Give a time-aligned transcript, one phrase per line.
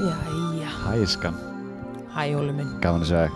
[0.00, 1.36] Jæja, Hæ, skan,
[2.10, 2.72] hæ Óli minn.
[2.82, 3.30] Gaman að segja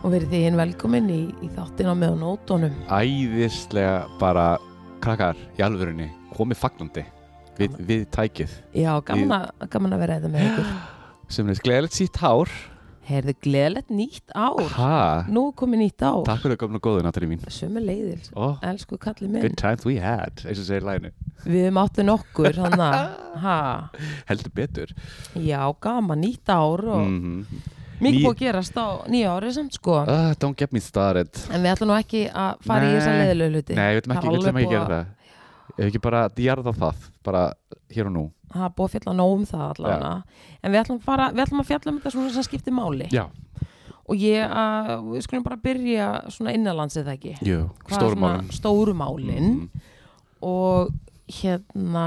[0.00, 2.76] og verið þið hinn velkomin í, í þáttina með nótunum.
[2.88, 4.46] Æðislega bara
[5.04, 7.04] krakkar í alvörunni komið fagnandi
[7.58, 8.54] við, við tækið.
[8.72, 10.70] Já, gaman, að, gaman að vera eða með ykkur.
[11.36, 12.48] Sem er gleðilegt sítt hár
[13.10, 14.60] Heyrðu, gleðilegt nýtt ár.
[14.76, 14.90] Ha,
[15.34, 16.20] Nú komið nýtt ár.
[16.28, 17.42] Takk fyrir að komna góðu náttúri mín.
[17.50, 19.42] Sömu leiðir, oh, elsku kallið minn.
[19.48, 21.10] Good times we had, eins og segir læginu
[21.42, 22.60] Við höfum áttu nokkur,
[24.30, 24.94] Heldur betur.
[25.34, 27.44] Já, gaman, nýtt ár og mm
[28.00, 29.98] mikið Ný- búið að gerast á nýja ári samt sko.
[30.08, 31.28] Uh, Don't get me started.
[31.52, 32.94] En við ætlum nú ekki að fara í Nei.
[32.96, 33.74] þessa leiðilegu hluti.
[33.76, 35.04] Nei, við ekki, ætlum alveg ekki að gera það
[35.76, 37.44] Ef ekki bara djarða það bara
[37.90, 38.24] hér og nú.
[38.50, 40.10] Það er búið að fjalla nóg um það allavega.
[40.62, 43.08] En við ætlum, fara, við ætlum að fjalla um þetta svona sem skiptir máli.
[43.14, 43.24] Já,
[44.10, 47.34] Og ég, uh, við skulum bara byrja svona innanlandsið það ekki?
[47.46, 49.50] Jú, Hvað er stórum svona málum Stóru málin.
[49.50, 49.84] Mhm.
[50.42, 50.90] Og
[51.30, 52.06] hérna,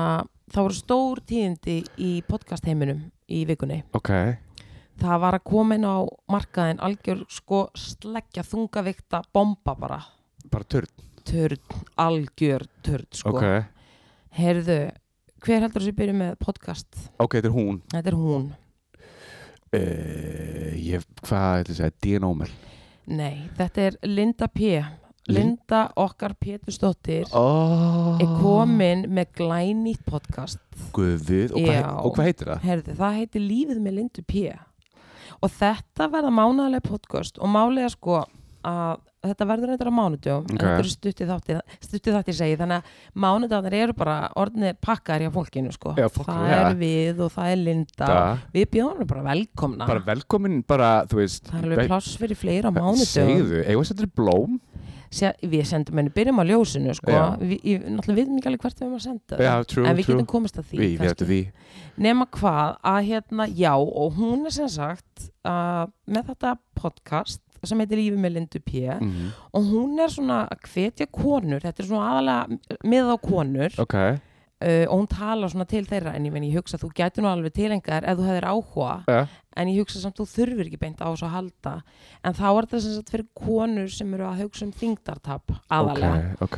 [0.52, 3.84] það voru stór tíðindi í podcast heiminum í vikunni.
[3.96, 4.12] Ok,
[5.00, 9.98] Það var að koma inn á markaðin algjör sko sleggja þungavikta bomba bara.
[10.52, 10.92] Bara törn
[11.24, 11.62] Törn,
[12.00, 13.46] algjör törn sko Ok,
[14.38, 14.80] Heyrðu,
[15.46, 16.90] hver heldur þessi byrju með podcast?
[17.18, 18.50] ok, þetta er hún Þetta er hún
[19.78, 22.28] uh, Ég, hvað að segja, D.N.
[22.28, 22.52] Ómel
[23.08, 24.76] Nei, þetta er Linda P
[25.32, 28.20] Linda okkar Pétursdóttir oh.
[28.20, 30.60] er komin með glænýtt podcast
[30.96, 31.88] Guðið, og, hvað, Já.
[31.96, 32.68] og hvað heitir það?
[32.68, 34.46] Herði, það heitir Lífið með Lindu P
[35.44, 38.20] og þetta verða mánaðarlega podcast og málega sko
[38.68, 40.52] að þetta verður eitthvað á mánudögum Ok.
[40.54, 41.58] en þetta eru stuttið þátti,
[41.88, 46.28] stuttið þátti segi þannig að mánudagarnir eru bara orðinir pakkar hjá fólkinu sko Já, fólk-
[46.28, 46.60] það já.
[46.60, 51.22] er við og það er Linda Það, við bjóðum bara velkomna bara velkomin, bara, þú
[51.22, 54.60] veist það er alveg pláss fyrir fleira á mánudögum Segðu, eigum við að setja blóm?
[55.14, 57.12] Sé, við sendum henni, byrjum á ljósinu sko.
[57.14, 57.38] Já.
[57.38, 59.38] við, ég, náttúrulega við ekki alveg hvert við erum að senda.
[59.46, 60.88] Já, true, en við true getum komast að því
[61.22, 61.38] því
[62.02, 67.80] nema hvað að hérna, já og hún er sem sagt uh, með þetta podcast sem
[67.84, 68.84] heitir Lífi með Lindu P.
[69.00, 73.76] Mm og hún er svona að hvetja konur þetta er svona aðalega með á konur.
[73.84, 73.96] Ok,
[74.64, 77.28] uh, og hún talar svona til þeirra en ég, meni, ég hugsa þú gæti nú
[77.32, 79.04] alveg tilengar ef þú hefðir áhuga.
[79.08, 79.28] Ja.
[79.56, 81.74] en ég hugsa samt þú þurfir ekki beint á þessu að halda.
[82.26, 85.62] En þá er þetta sem sagt fyrir konur sem eru að hugsa um þingdartap ok,
[85.70, 86.36] aðalega.
[86.42, 86.58] Ok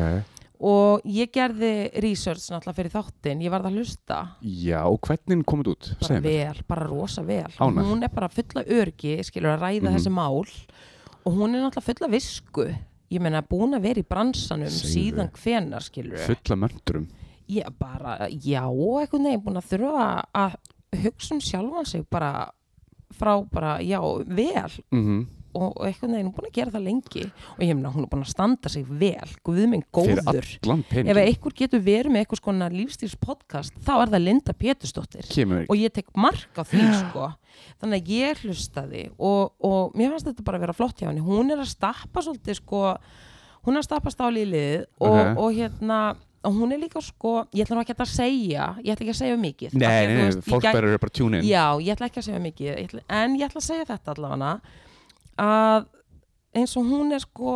[0.65, 4.19] og ég gerði research náttúrulega fyrir þáttinn, ég varð að hlusta.
[4.39, 5.89] Já, og hvernig komið út?
[5.99, 6.53] bara Segðu mér.
[6.55, 7.51] vel, bara rosa vel.
[7.59, 7.89] Ánægð.
[7.91, 9.97] hún er bara fulla örgi, skilur að ræða Mhm.
[9.97, 10.47] þessi mál
[11.25, 12.67] og hún er náttúrulega fulla visku.
[13.11, 14.91] Ég meina búin að vera í bransanum Segðu.
[14.91, 17.05] síðan hvenar skilur Fulla mörndurum
[17.51, 20.55] ég bara, já, eitthvað neginn búin að þurfa að
[21.03, 22.31] hugsa um sjálfan sig bara
[23.15, 24.71] frá bara, já, vel.
[24.91, 27.23] Mm og, og eitthvað neginn búin að gera það lengi.
[27.55, 29.31] Og ég meina, hún er búin að standa sig vel.
[29.47, 30.49] Guð minn Fyrir góður
[31.15, 35.29] ef einhver getur verið með eitthvað skona lífstílspodcast þá er það Linda Pétursdóttir.
[35.31, 37.29] Kemur og ég tek mark á því sko.
[37.79, 41.23] Þannig að ég hlustaði og, og mér fannst þetta bara að vera flott hjá henni.
[41.23, 42.83] Hún er að stappa svolítið sko
[43.65, 45.37] hún er að stappa stáli í lið og, Ok.
[45.41, 45.99] og hérna
[46.45, 49.17] og hún er líka sko, ég ætla nú ekki að segja ég ætla ekki að
[49.17, 49.77] segja mikið.
[49.81, 51.47] Nei, nei, nei, fólk verður bara að tune in.
[51.49, 52.67] Já, ég ætla ekki að segja mikið.
[52.69, 54.51] Ég ætla, en ég ætla að segja þetta allavega
[55.41, 55.85] að
[56.55, 57.55] eins og hún er sko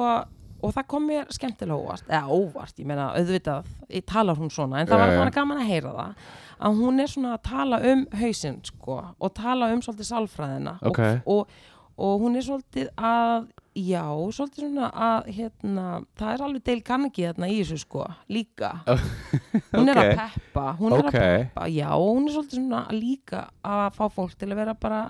[0.60, 4.82] og það kom mér skemmtilega óvart eða óvart, ég meina auðvitað ég talar hún svona,
[4.82, 6.26] en það var þannig gaman að heyra það
[6.68, 11.00] að hún er svona að tala um hausinn sko og tala um svolítið sálfræðina Ok.
[11.00, 11.56] og, og,
[11.96, 13.48] og hún er svolítið að
[13.80, 14.04] já,
[14.36, 15.88] svolítið svona að hérna,
[16.20, 18.04] það er alveg deil kannski þarna í þessu sko,
[18.36, 18.74] líka
[19.78, 21.14] hún er að peppa hún er Ok.
[21.16, 25.06] að peppa, já, hún er svolítið svona líka að fá fólk til að vera bara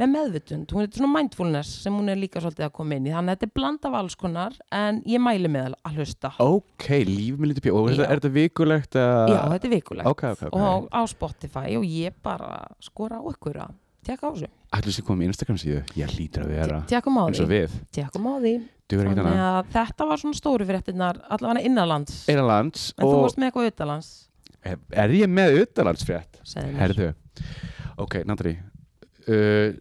[0.00, 3.12] með meðvutund, hún er svona mindfulness sem hún er líka svolítið að koma inn í.
[3.14, 6.32] Þannig að þetta er bland af alls konar en ég mæli með að hlusta.
[6.42, 8.98] Ok, líf með lítið pjó er þetta- vikulegt?
[8.98, 10.06] eða- já, þetta er vikulegt.
[10.10, 10.58] Ok, ok, ok.
[10.58, 13.74] Og á Spotify og ég bara skora á ykkur að
[14.04, 14.48] tekka á þessu.
[14.74, 15.82] Ætlu sér komið Instagram síðu?
[15.94, 17.70] Ég hlýtur að vera tekkum á því, við.
[17.92, 18.54] Tekkum á því
[18.88, 22.26] þetta var svona stóru fréttinnar allavega innanlands.
[22.28, 24.10] Einanlands en þú og varst með eitthvað utanlands.
[24.64, 26.40] Er ég með utanlandsfrétt?
[26.54, 27.14] Herðu.
[27.98, 28.58] Ok, Nandri
[29.28, 29.72] uh,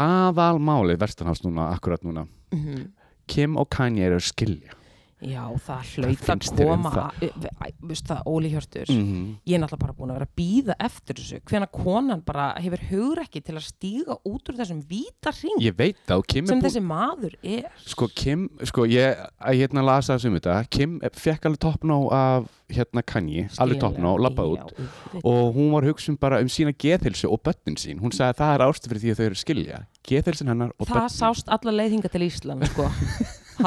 [0.00, 2.88] Aðalmálið verstanhás núna, akkurat núna Mhm.
[3.28, 4.72] Kim og Kanye eru skilja
[5.20, 9.26] já, það hlaut að um koma það, Óli Hjörtur -hmm.
[9.46, 11.40] ég er náttúrulega bara búin að vera að býða eftir þessu.
[11.44, 15.76] Hvena konan bara hefur hugur ekki til að stíga út úr þessum víta ring Ég
[15.76, 17.68] veit og Kim er sem búin þessi maður er.
[17.86, 23.02] Sko Kim, sko ég, að hérna lasa þessum þetta Kim fekk alveg toppná af hérna
[23.02, 24.72] Kanye, alveg toppná, labba út.
[24.78, 28.14] Já, og hún var að hugsa um bara um sína geðhilsu og börnin sín, hún
[28.14, 29.80] sagði að það er ástu fyrir því að þau eru að skilja.
[30.06, 32.88] Geðhilsin hennar og það sást alla leiðinga til Ísland sko.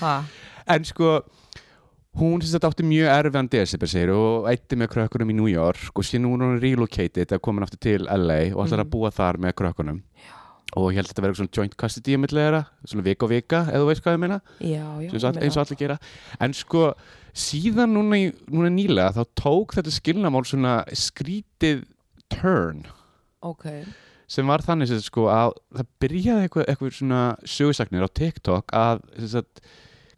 [0.00, 0.24] ha,
[0.66, 1.22] en sko
[2.20, 5.92] hún sem þetta átti mjög erfiðan desember segir og eitti með krökkunum í New York
[5.96, 8.86] og síðan hún er relocated að komin aftur til LA og ætlar Mhm.
[8.86, 10.02] að búa þar með krökkunum.
[10.76, 13.58] Og ég held að þetta verður svona joint custody að þeirra, svona vika og vika
[13.68, 15.98] eða þú veist hvað ég meina, já, já eins og, og allir gera.
[16.40, 16.94] En sko
[17.34, 21.84] síðan núna, núna nýlega þá tók þetta skilnamál svona skrítið
[22.30, 22.86] turn.
[23.42, 23.66] Ok,
[24.30, 27.22] sem var þannig sem sko að það byrjaði eitthvað, eitthvað svona
[27.54, 29.02] sögusagnir á TikTok að
[29.32, 29.62] sagt,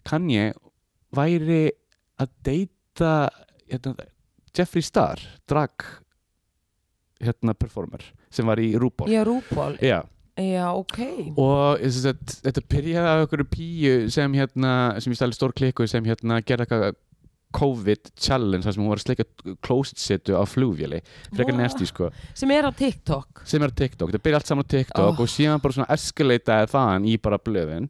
[0.05, 0.53] Kanye
[1.15, 1.63] væri
[2.21, 3.13] að deyta
[3.71, 3.95] hérna,
[4.55, 5.87] Jeffree Star drag
[7.25, 8.05] hérna performer
[8.35, 9.09] sem var í RuPaul.
[9.13, 10.03] Já, rúból Já,
[10.41, 10.99] já, ok.
[11.41, 16.05] Og sagt, þetta byrjaði af einhverju píu sem hérna, sem ég stæli stór klikku sem
[16.07, 16.99] hérna gerði eitthvað
[17.55, 19.27] COVID challenge þar sem hún var að sleika
[19.65, 20.99] closet setu á flugvéli,
[21.35, 21.61] frekar Vá.
[21.63, 22.11] næsti sko.
[22.35, 23.45] Sem er á TikTok.
[23.49, 25.21] Sem er á TikTok, það byrja allt saman á TikTok Oh.
[25.23, 27.89] og síðan bara svona escalataði þaðan í bara blöðin.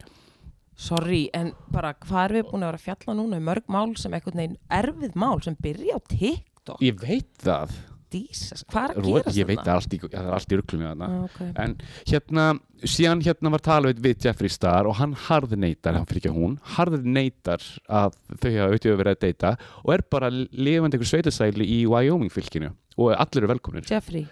[0.77, 3.93] Sorry, en bara hvað er við búin að vera að fjalla núna um mörg mál
[3.97, 6.81] sem einhvern veginn erfið mál sem byrja á TikTok?
[6.83, 7.71] Ég veit það,
[8.15, 10.87] Jesus, hvað er að gera ég veit það allt í, það er allt í ruglunni
[10.91, 11.09] þarna.
[11.29, 11.51] Okay.
[11.65, 11.75] en
[12.11, 12.47] hérna,
[12.95, 16.57] síðan hérna var talað við Jeffree Star og hann harður neytar hann fyrir ekki hún,
[16.77, 19.53] harður neytar að þau hafa auðvitað verið að deyta
[19.83, 23.87] og er bara lifandi einhver sveitasæli í Wyoming fylkinu og allir eru velkomnir.
[23.91, 24.23] Jeffrey,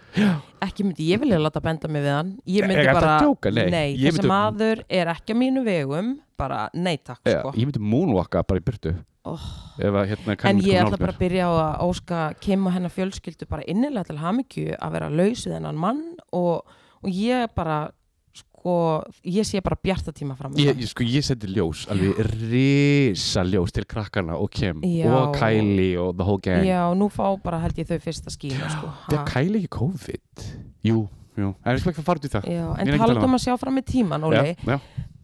[0.62, 2.28] ekki myndi ég vilja láta benda mig við hann.
[2.46, 3.96] Ég myndi bara, að djóka, nei.
[3.99, 6.12] Ég þessi myndi- maður er ekki á mínu vegum
[6.43, 7.55] bara nei takk Já, sko.
[7.56, 8.97] ég myndi moonwalka bara í burtu.
[9.23, 9.43] Oh.
[9.79, 12.91] ef að hérna en ég ætla bara að byrja á að óska Kim og hennar
[12.91, 16.00] fjölskyldu bara innilega til hamingju að vera laus við hennan mann
[16.35, 17.85] og, og ég bara
[18.35, 18.75] sko,
[19.27, 22.19] ég sé bara bjarta tíma fram Ég, ég, sko, ég seti ljós, alveg
[22.50, 25.06] risa ljós til krakkana og Kim Já.
[25.11, 26.67] og Kylie og the whole gang.
[26.67, 28.91] Já, nú fá bara held ég þau fyrsta skína sko.
[29.09, 30.47] Það er Kylie ekki COVID?
[30.88, 31.05] Jú,
[31.38, 32.50] jú, en ég skal ekki fara út í það?
[32.50, 34.56] Já, er en að tala um um að sjá fram með tíman Óli,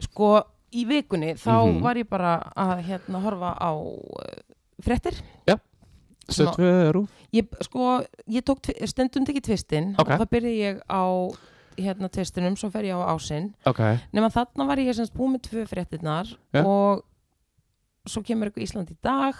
[0.07, 0.31] sko
[0.73, 1.81] í vikunni þá Mhm.
[1.81, 4.39] var ég bara að hérna horfa á uh,
[4.81, 5.15] fréttir.
[6.29, 9.95] Svona- Stöðveru ég, sko, ég tók stundum tekið tvistinn.
[9.97, 10.09] Ok.
[10.11, 11.03] og það byrja ég á
[11.79, 13.53] hérna tvistinum, svo fer ég á ásinn.
[13.65, 13.79] Ok,
[14.13, 16.61] nema þarna var ég semst búið með tvö fréttinnar Ja.
[16.63, 17.03] og
[18.05, 19.33] svo kemur eitthvað Ísland í dag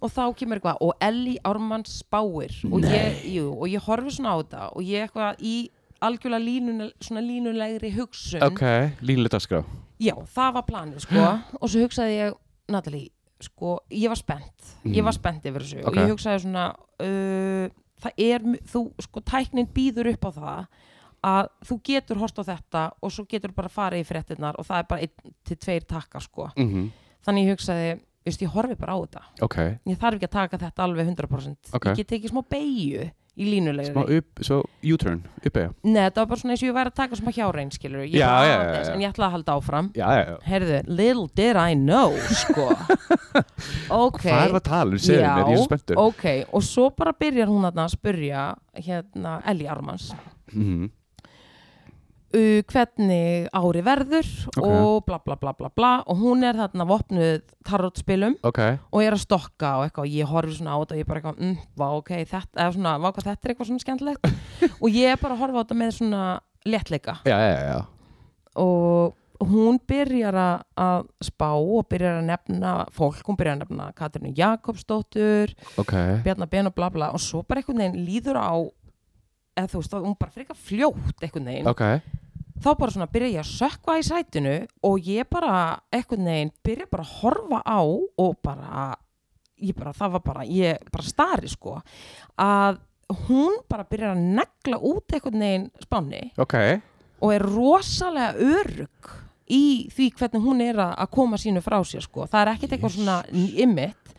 [0.00, 2.52] og þá kemur eitthvað og Elli Ármanns spáir.
[2.72, 5.70] Og ég, jú, og ég horfi svona á þetta og ég eitthvað í
[6.00, 8.42] algjörlega svona línulegri hugsun.
[8.42, 8.60] Ok,
[9.02, 9.64] línlega dagskrá
[10.00, 11.26] já, það var planið sko.
[11.62, 12.34] Og svo hugsaði ég,
[12.72, 13.10] Natalie
[13.44, 14.74] sko, ég var spennt.
[14.88, 15.96] Ég var spennt yfir þessu og Ok.
[16.00, 16.66] ég hugsaði svona
[17.04, 17.68] uh,
[18.04, 20.66] það er, þú, sko, tæknin býður upp á það
[21.24, 24.78] að þú getur horst á þetta og svo getur bara farið í fréttinnar og það
[24.82, 26.50] er bara einn til tveir takkar sko.
[26.56, 26.90] Mm
[27.24, 27.92] þannig ég hugsaði,
[28.28, 29.20] veist, ég horfi bara á þetta.
[29.46, 29.54] Ok,
[29.88, 31.86] ég þarf ekki að taka þetta alveg 100% Ok.
[31.88, 34.60] ég get tekið smá beigju í línulegri smá upp, svo
[34.94, 37.72] U-turn, uppeyja Nei, þetta var bara svona eins og ég væri að taka smá hjárein
[37.74, 38.92] skilur, ég Já, já, já, já.
[38.94, 42.68] en ég ætla að halda áfram Já, já, já Herðu, little did I know, sko.
[44.06, 44.20] ok.
[44.22, 45.02] Hvað er það að tala um?
[45.02, 46.26] Segðu mér, ég er spenntur ok.
[46.54, 48.44] Og svo bara byrjar hún að spurja,
[48.78, 50.12] hérna, Ellie Armans,
[50.54, 50.90] Mhm.
[52.34, 54.60] Uh, hvernig ári verður Ok.
[54.66, 55.92] og bla bla bla bla bla.
[56.10, 58.60] Og hún er þarna vopnuð tarotspilum Ok,
[58.92, 60.04] og er að stokka og eitthvað.
[60.08, 62.76] Og ég horfi svona á þetta og ég bara eitthvað, mm, vá, ok, þetta, eða
[62.76, 64.30] svona, vá, hvað þetta er eitthvað svona skemmtilegt.
[64.82, 66.22] Og ég er bara að horfa á þetta með svona
[66.66, 67.18] léttleika.
[67.28, 67.78] Já, já, já
[68.54, 69.14] og
[69.50, 70.36] hún byrjar
[70.78, 76.46] að- spá og byrjar að nefna fólk, hún byrjar að nefna Katrínu Jakobsdóttur, Ok, Bjarnar
[76.48, 77.10] Ben og bla bla.
[77.12, 78.54] Og svo bara einhvern veginn líður á
[79.58, 81.82] eða þú veist, hún bara frekar fljótt einhvern veginn, ok
[82.62, 84.54] þá bara svona byrja ég að sökva í sætinu
[84.86, 88.86] og ég bara einhvern veginn byrja bara að horfa á og bara,
[89.58, 91.80] ég bara, það var bara ég bara stari sko
[92.40, 92.80] að
[93.26, 96.56] hún bara byrjar að negla út einhvern veginn spáni Ok,
[97.20, 99.14] og er rosalega örug
[99.50, 102.26] í því hvernig hún er að koma sínu frá sér sko.
[102.26, 104.14] það er ekkert eitthvað svona ymmit.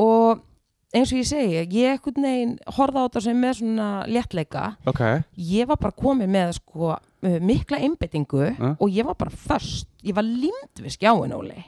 [0.00, 0.42] Og
[0.96, 4.64] eins og ég segi ég ekkert neginn horfða á þetta sem með svona léttleika.
[4.88, 5.02] Ok.
[5.36, 6.96] Ég var bara komið með sko
[7.40, 8.74] mikla einbyttingu Ja.
[8.80, 11.64] og ég var bara först, ég var límd við skjáin Óli.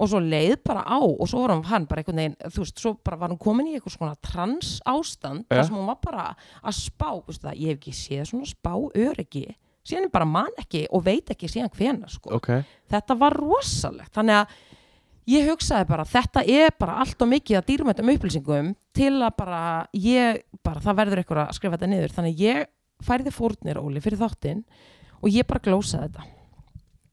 [0.00, 2.78] Og svo leið bara á og svo var hann, hann bara einhvern veginn þú veist,
[2.80, 6.36] svo bara var hún komin í eitthvað svona trans ástand þar sem hún var bara
[6.64, 9.54] að spá veist það, ég hef ekki séð svona spá öryggi.
[9.84, 12.30] Síðan ég bara man ekki og veit ekki síðan hvena sko.
[12.36, 12.48] Ok,
[12.90, 14.12] þetta var rosalegt.
[14.14, 14.46] Þannig að
[15.30, 19.86] ég hugsaði bara þetta er bara allt og mikið að dýrmættum upplýsingum til að bara
[19.94, 22.14] ég bara það verður eitthvað að skrifa þetta niður.
[22.16, 22.66] Þannig ég
[23.04, 24.64] færði fórnir Óli fyrir þáttinn
[25.20, 26.26] og ég bara glósaði þetta.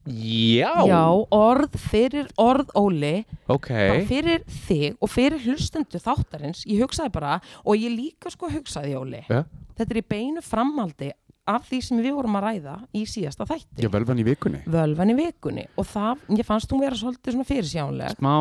[0.08, 0.72] Já.
[0.88, 1.02] Já,
[1.36, 3.26] orð fyrir orð Óli.
[3.50, 8.48] Ok, bara fyrir þig og fyrir hlustendu þáttarins ég hugsaði bara og ég líka sko
[8.52, 9.24] hugsaði Óli.
[9.28, 9.44] Ja.
[9.76, 11.10] þetta er í beinu framaldi
[11.48, 13.84] af því sem við vorum að ræða í síðasta þætti.
[13.84, 14.62] Já, völvan í vikunni.
[14.68, 15.64] Völvan í vikunni.
[15.80, 18.34] Og það, ég fannst hún vera svolítið svona fyrirsjánleg Smá.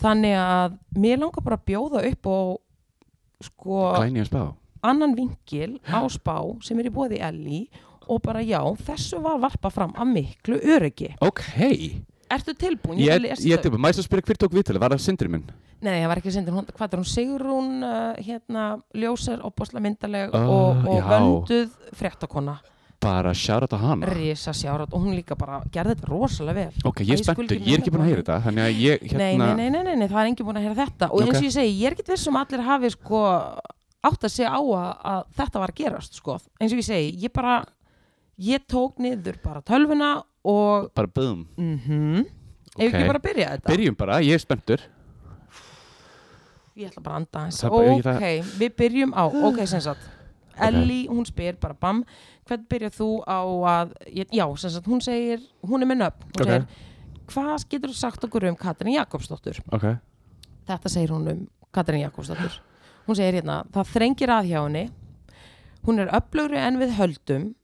[0.00, 2.58] Þannig að mér langar bara að bjóða upp og
[3.44, 3.80] sko
[4.84, 9.70] annan vinkil á spá sem er í bóði Elli og bara já, þessu var varpa
[9.70, 11.14] fram af miklu öryggi.
[11.20, 11.44] Ok,
[12.30, 12.98] Ertu tilbúin?
[13.02, 15.46] ég, lesa ég er tilbúin, maður að spyrja hver tók viðtölu, var það sindri minn?
[15.80, 20.34] Nei, það var ekki sindur, hún, hvað er hún, Sigrún, uh, hérna, ljósar, opbosla myndaleg
[20.36, 22.58] Ah, og, og vönduð fréttakona,
[23.00, 24.08] Bara sjára þetta hana.
[24.12, 26.82] Risa sjárat og hún líka bara gerði þetta rosalega vel.
[26.84, 29.70] Ok, ég er skuli ég er ekki búin að heyra þetta að ég, hérna Nei,
[29.70, 31.08] nei, nei, nei, það er engin búin að heyra þetta.
[31.08, 33.22] Og eins og ég segi, ég er ekkert viss um að allir hafi sko
[34.04, 37.14] átt að segja á að, að þetta var að gerast sko, eins og ég segi,
[37.24, 37.56] ég bara
[38.40, 42.24] ég tók niður bara tölvuna og Bara boom mhm.
[42.78, 42.94] Ef Ok.
[42.94, 43.68] ekki bara byrja þetta?
[43.74, 44.80] Byrjum bara, ég er spenntur.
[46.78, 47.74] Ég ætla bara að anda eins Það
[48.14, 48.24] Ok,
[48.60, 50.06] við byrjum á Ok, sem sagt.
[50.60, 52.04] Ellie, hún spyr bara bam
[52.48, 56.24] Hvern byrjar þú á að ég- Já, sem sagt, hún segir Hún er með nöfn.
[56.36, 56.46] Hún Ok.
[56.46, 56.66] segir
[57.30, 59.60] Hvað getur þú sagt okkur um Katrin Jakobsdóttur?
[60.66, 62.60] Þetta segir hún um Katrin Jakobsdóttur.
[63.06, 64.90] Hún segir hérna Það þrengir að hjá henni.
[65.84, 67.54] Hún er öflugri en við höldum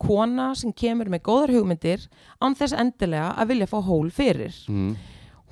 [0.00, 2.08] Kona sem kemur með góðar hugmyndir
[2.42, 4.90] án þess endilega að vilja fá hól fyrir mm.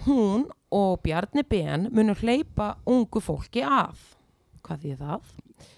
[0.08, 4.02] hún og Bjarni Ben munur hleypa ungu fólki að
[4.64, 5.32] hvað því það?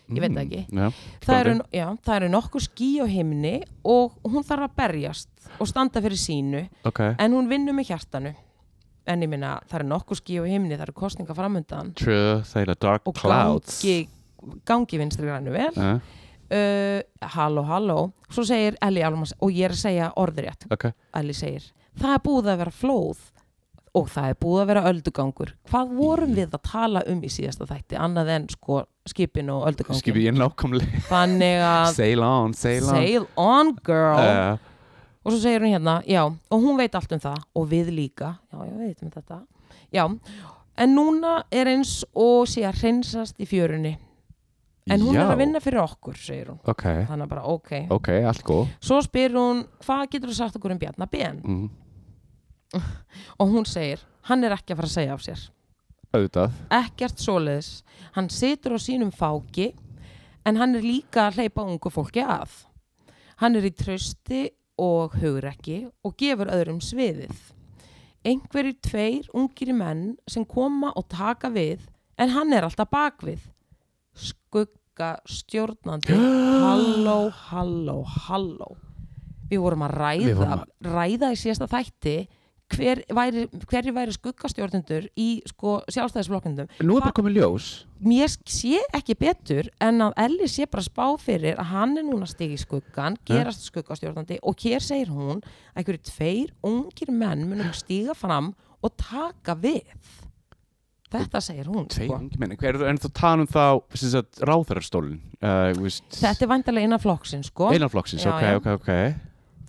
[0.07, 0.61] Ég veit það ekki.
[0.71, 0.79] Mm.
[0.81, 3.55] Já, Það eru, já, það eru nokkuð skí á himni
[3.87, 8.33] og hún þarf að berjast og standa fyrir sínu Ok, en hún vinnur með hjartanu
[9.07, 13.19] en ég minna það eru nokkuð skí á himni það eru kostninga framöndan true, og
[13.19, 14.09] clouds gangi,
[14.67, 16.17] gangi vinstri grænu vel uh,
[16.51, 17.99] uh, halló halló.
[18.31, 20.69] Svo segir Ellie Almas og ég er að segja orðrétt.
[20.73, 23.25] Ok, Ellie segir það er búið að vera flóð
[23.97, 25.53] og það er búið að vera öldugangur.
[25.71, 30.03] Hvað vorum við að tala um í síðasta þætti annað en sko skipin og öldugangin
[30.03, 31.05] skipið ég nákvæmlega.
[31.09, 32.91] Þannig að Sail on, sail on.
[32.91, 34.21] Sail on girl.
[34.21, 34.75] Uh,
[35.25, 38.35] og svo segir hún hérna, já, og hún veit allt um það og við líka,
[38.53, 39.41] já, já, við veitum þetta.
[39.95, 40.05] Já,
[40.77, 43.97] en núna er eins og sé að hreinsast í fjörunni
[44.87, 45.25] en hún Já.
[45.25, 46.61] er að vinna fyrir okkur, segir hún.
[46.71, 48.69] Ok, þannig að bara, ok, ok, allt góð.
[48.85, 51.41] Svo spyr hún hvað getur þú sagt okkur um Bjarnar Ben?
[51.43, 51.67] Mm.
[53.41, 55.43] og hún segir, hann er ekki að fara að segja af sér.
[56.15, 56.61] Auðvitað.
[56.79, 57.73] Ekkert svoleiðis.
[58.15, 59.73] Hann situr á sínum fáki
[60.47, 62.63] en hann er líka að hleypa ungu fólki að.
[63.43, 64.47] Hann er í trausti
[64.81, 67.35] og hugrekki og gefur öðrum sviðið.
[68.27, 71.85] Einhverjir tveir ungir menn sem koma og taka við
[72.19, 73.43] en hann er alltaf bakvið
[74.17, 76.17] skugga stjórnandi
[76.65, 77.21] halló,
[77.51, 78.73] halló, halló.
[79.51, 82.19] Við vorum að ræða vorum ræða í síðasta þætti
[82.75, 87.69] hver væri, hverju væri skuggastjórnendur í sko sjálfstæðisflokkendum Nú er bara komið ljós.
[88.03, 92.27] Mér sé ekki betur en að Elli sé bara spá fyrir að hann er núna
[92.29, 97.73] stig í skuggan, gerast skuggastjórnandi og hér segir hún að einhverju tveir ungir menn munum
[97.77, 99.87] stíga fram og taka við
[101.23, 102.19] þetta segir hún sko.
[102.39, 103.65] menni, hver er en þú tala um þá
[104.51, 105.73] ráðherrastólin uh,
[106.11, 107.71] þetta er vantarlega innan flokksinn sko.
[107.73, 108.57] Einan flokksins, Já, ok, já.
[108.57, 108.93] ok, ok.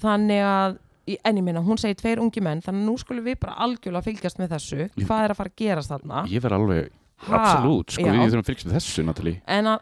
[0.01, 0.77] Þannig að
[1.23, 4.03] en ég meina, hún segir tveir ungi menn þannig að nú skulum við bara algjörlega
[4.09, 4.89] fylgjast með þessu.
[5.07, 6.23] Hvað er að fara að gerast þarna?
[6.27, 6.89] Ég verð alveg,
[7.31, 9.37] absolutt, sko, við þurfum að fylgjast með þessu, Natalie.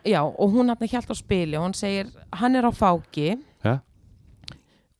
[0.05, 3.31] Já, og hún hann hjælt á spili og hann segir, hann er á fáki.
[3.65, 3.79] Ja.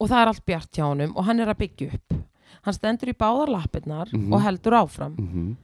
[0.02, 2.16] og það er allt bjart hjá honum og hann er að byggja upp.
[2.66, 4.34] Hann stendur í báðar lappirnar Mhm.
[4.34, 5.14] og heldur áfram.
[5.20, 5.56] Mm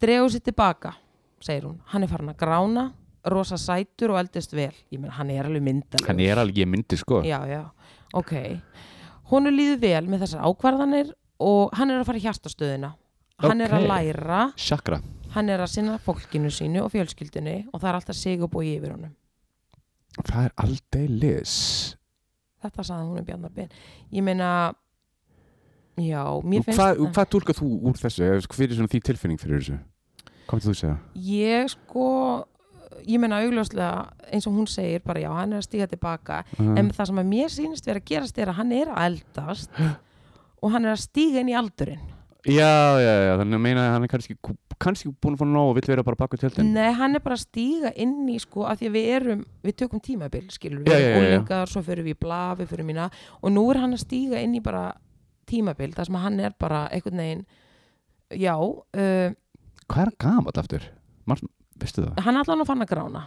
[0.00, 0.94] dregur sér tilbaka,
[1.44, 1.78] segir hún.
[1.92, 2.86] Hann er farin að grána,
[3.28, 6.96] rosa sætur og eldist vel, ég meina hann er alveg myndalegur Hann er alveg, myndi,
[7.00, 7.20] sko.
[7.26, 7.64] Já, já,
[8.16, 8.32] ok.
[9.32, 11.12] Hún er líður vel með þessar ákvarðanir
[11.44, 12.94] og hann er að fara í hjartastöðina.
[13.44, 15.02] Hann er að læra, Chakra.
[15.34, 18.72] Hann er að sinna fólkinu sínu og fjölskyldinu og það er alltaf sig og búi
[18.78, 19.12] yfir honum.
[20.24, 21.54] Það er aldeilis.
[22.64, 23.68] Þetta sagði hún um Bjarnar Ben.
[24.10, 24.48] Ég meina
[26.02, 28.30] já, mér Og finnst hvað, og hvað tólkað þú úr þessu?
[28.54, 29.80] Hver er því tilfinning fyrir þessu?
[30.48, 30.96] Hvað vil þú segja?
[31.28, 32.06] ég sko
[33.06, 36.74] ég meina augljóslega eins og hún segir bara já, hann er að stíga tilbaka Uh,
[36.78, 39.74] en það sem að mér sýnist vera að gerast er að hann er að eldast
[40.62, 42.00] og hann er að stíga inn í aldurinn
[42.46, 44.36] já, já, já, þannig að meina að hann er kannski,
[44.80, 47.38] kannski búin að fá nóg og vill vera bara baku tjöldin nei, hann er bara
[47.38, 51.04] að stíga inn í sko að því að við erum, við tökum tímabil skilur, við
[51.04, 51.10] já.
[51.18, 53.10] úlingar svo fyrir við í bla, við fyrir mína
[53.42, 54.88] og nú er hann að stíga inn í bara
[55.48, 57.44] tímabil þar sem hann er bara einhvern veginn
[58.36, 59.34] já, uh,
[59.88, 60.82] Hvað er hann gamall aftur?
[61.26, 61.38] Mar,
[61.80, 62.18] veistu það?
[62.26, 63.26] hann er allan að fann að grána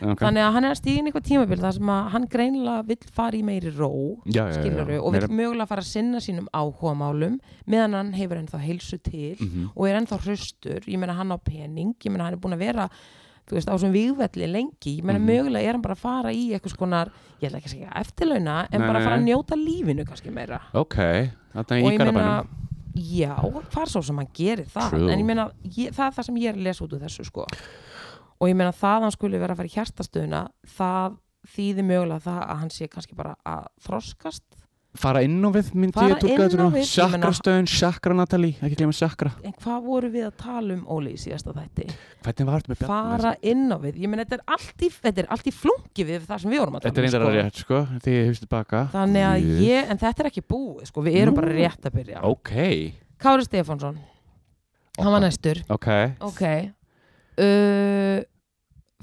[0.00, 0.14] Okay.
[0.22, 3.08] þannig að hann er að stíga inn í eitthvað tímabil þar sem hann greinilega vill
[3.10, 3.88] fara í meiri ró
[4.24, 5.00] já, já, skiluru já.
[5.02, 7.34] og vill Meira- mögulega fara að sinna sínum áhugamálum
[7.66, 9.72] meðan hann hefur ennþá heilsu til Mhm.
[9.74, 12.62] og er ennþá hraustur, ég meina hann á pening ég meina hann er búin að
[12.62, 12.88] vera
[13.50, 14.92] þú veist, á þessum vígvelli lengi.
[15.00, 15.26] Ég meina Mhm.
[15.26, 17.10] mögulega er hann bara að fara í eitthvað skonar,
[17.42, 20.30] ég ætla ekki að segja eftirlauna en Nei, bara að fara að njóta lífinu kannski
[20.32, 20.60] meira.
[20.74, 20.94] Ok,
[21.54, 22.46] þetta er í garabænum
[22.94, 24.90] já, hvað er svo sem hann gerir það.
[24.90, 25.10] True.
[25.12, 27.24] en ég meina, ég, það er það sem ég er að lesa út úr þessu
[27.26, 27.46] sko.
[28.40, 31.16] Og ég meina það að hann skulle vera að fara í hjartastöðuna það
[31.50, 34.42] þýðir mögulega það að hann sé kannski bara að þroskast
[34.98, 39.30] fara inn á við myndi Fara ég þetta meina- Sjakrastöðun, Sjakra Natalie, ekki glemma Sjakra
[39.46, 41.86] en hvað voru við að tala um Óli í síðasta þætti?
[42.24, 45.54] Þetta fara inn á við, ég meina þetta er allt í, þetta er allt í
[45.54, 47.80] flunki við það sem við vorum að þetta er tala reyndar um að rétt sko,
[48.26, 48.82] hefst tilbaka.
[48.92, 51.40] Þannig að ég, en þetta er ekki búið sko, við erum Nú.
[51.40, 52.24] bara rétt að byrja.
[52.26, 52.52] Ok,
[53.20, 53.98] Kári Stefánsson,
[54.98, 55.62] hann var næstur.
[55.70, 55.88] Ok,
[56.20, 56.44] ok.
[57.40, 58.20] Uh,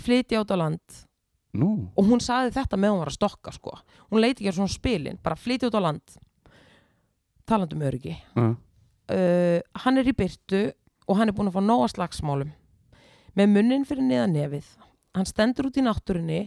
[0.04, 1.07] flytja át á land
[1.60, 1.72] nú.
[1.98, 3.76] Og hún saði þetta með hún var að stokka sko.
[4.12, 6.18] hún leiti ekki á svona spilin, bara flytja út á land.
[7.48, 8.16] Talandi um öryggi.
[8.36, 8.56] Uh,
[9.12, 10.72] uh, hann er í byrtu
[11.08, 12.52] og hann er búin að fá nóga slagsmálum.
[13.38, 14.68] Með munnin fyrir neðan nefið.
[15.16, 16.42] Hann stendur út í náttúrunni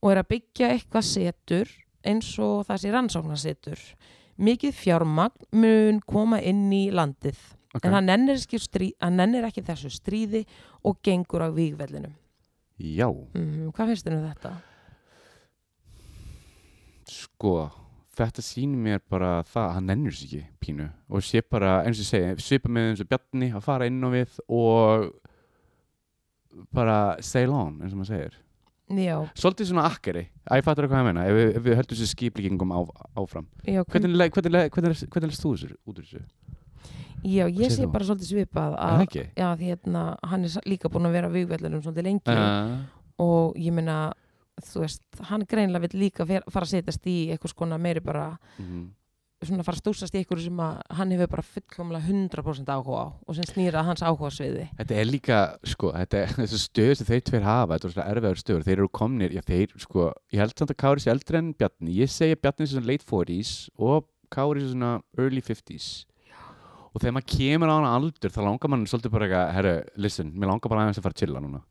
[0.00, 1.70] og er að byggja eitthvað setur
[2.06, 3.80] eins og það sé rannsóknarsetur.
[4.40, 7.38] Mikið fjármagn mun koma inn í landið.
[7.70, 10.42] Ok, en hann nennir, ekki strí, hann nennir ekki þessu stríði
[10.82, 12.16] og gengur á vígvellinum
[12.80, 13.08] já.
[13.36, 14.56] Mm, hvað finnst þér um þetta?
[17.10, 17.54] sko,
[18.18, 20.90] þetta sýnir mér bara það að hann nennur sér ekki pínu.
[21.10, 24.04] Og sé bara, eins og ég segi, svipa með eins og Bjarni að fara inn
[24.04, 25.10] á við og
[26.74, 28.38] bara sail on, eins og maður segir.
[28.90, 32.10] Já, svolítið svona akkeri, að ég fattur hvað ég meina ef ef við höldum þessu
[32.10, 32.80] skiplíkingum á,
[33.22, 33.46] áfram.
[33.62, 36.22] Já, hvernig, hvernig leist þú þessu út úr þessu?
[37.26, 41.18] Já ég sé bara svolítið svipað Er að, því hérna, hann er líka búin að
[41.18, 42.36] vera á vígvellinum svolítið lengi.
[42.36, 42.78] Uh,
[43.20, 44.12] og ég meina
[44.64, 48.26] þú veist, hann greinlega vill líka fara að setjast í eitthvað skona meiri bara
[48.60, 48.82] mm,
[49.46, 53.08] svona fara að stúsast í eitthvað sem að hann hefur bara fullkomlega 100% áhuga á
[53.24, 55.40] og sem snýra hans áhuga sviði Þetta er líka,
[55.72, 58.66] sko, þetta er þessu stöð sem þeir tveir hafa, þetta er svona erfiðar stöður.
[58.68, 61.96] Þeir eru komnir, já þeir, sko ég held samt að Kári sé eldri en Bjarni.
[62.02, 65.90] Ég segi að Bjarni sé svona late 40s og Kári sé svona early 50s
[66.94, 70.32] og þegar maður kemur á hana aldur þá langar mann svolítið bara eitthvað, herru, listen,
[70.34, 71.62] mér langar bara aðeins að fara að chilla núna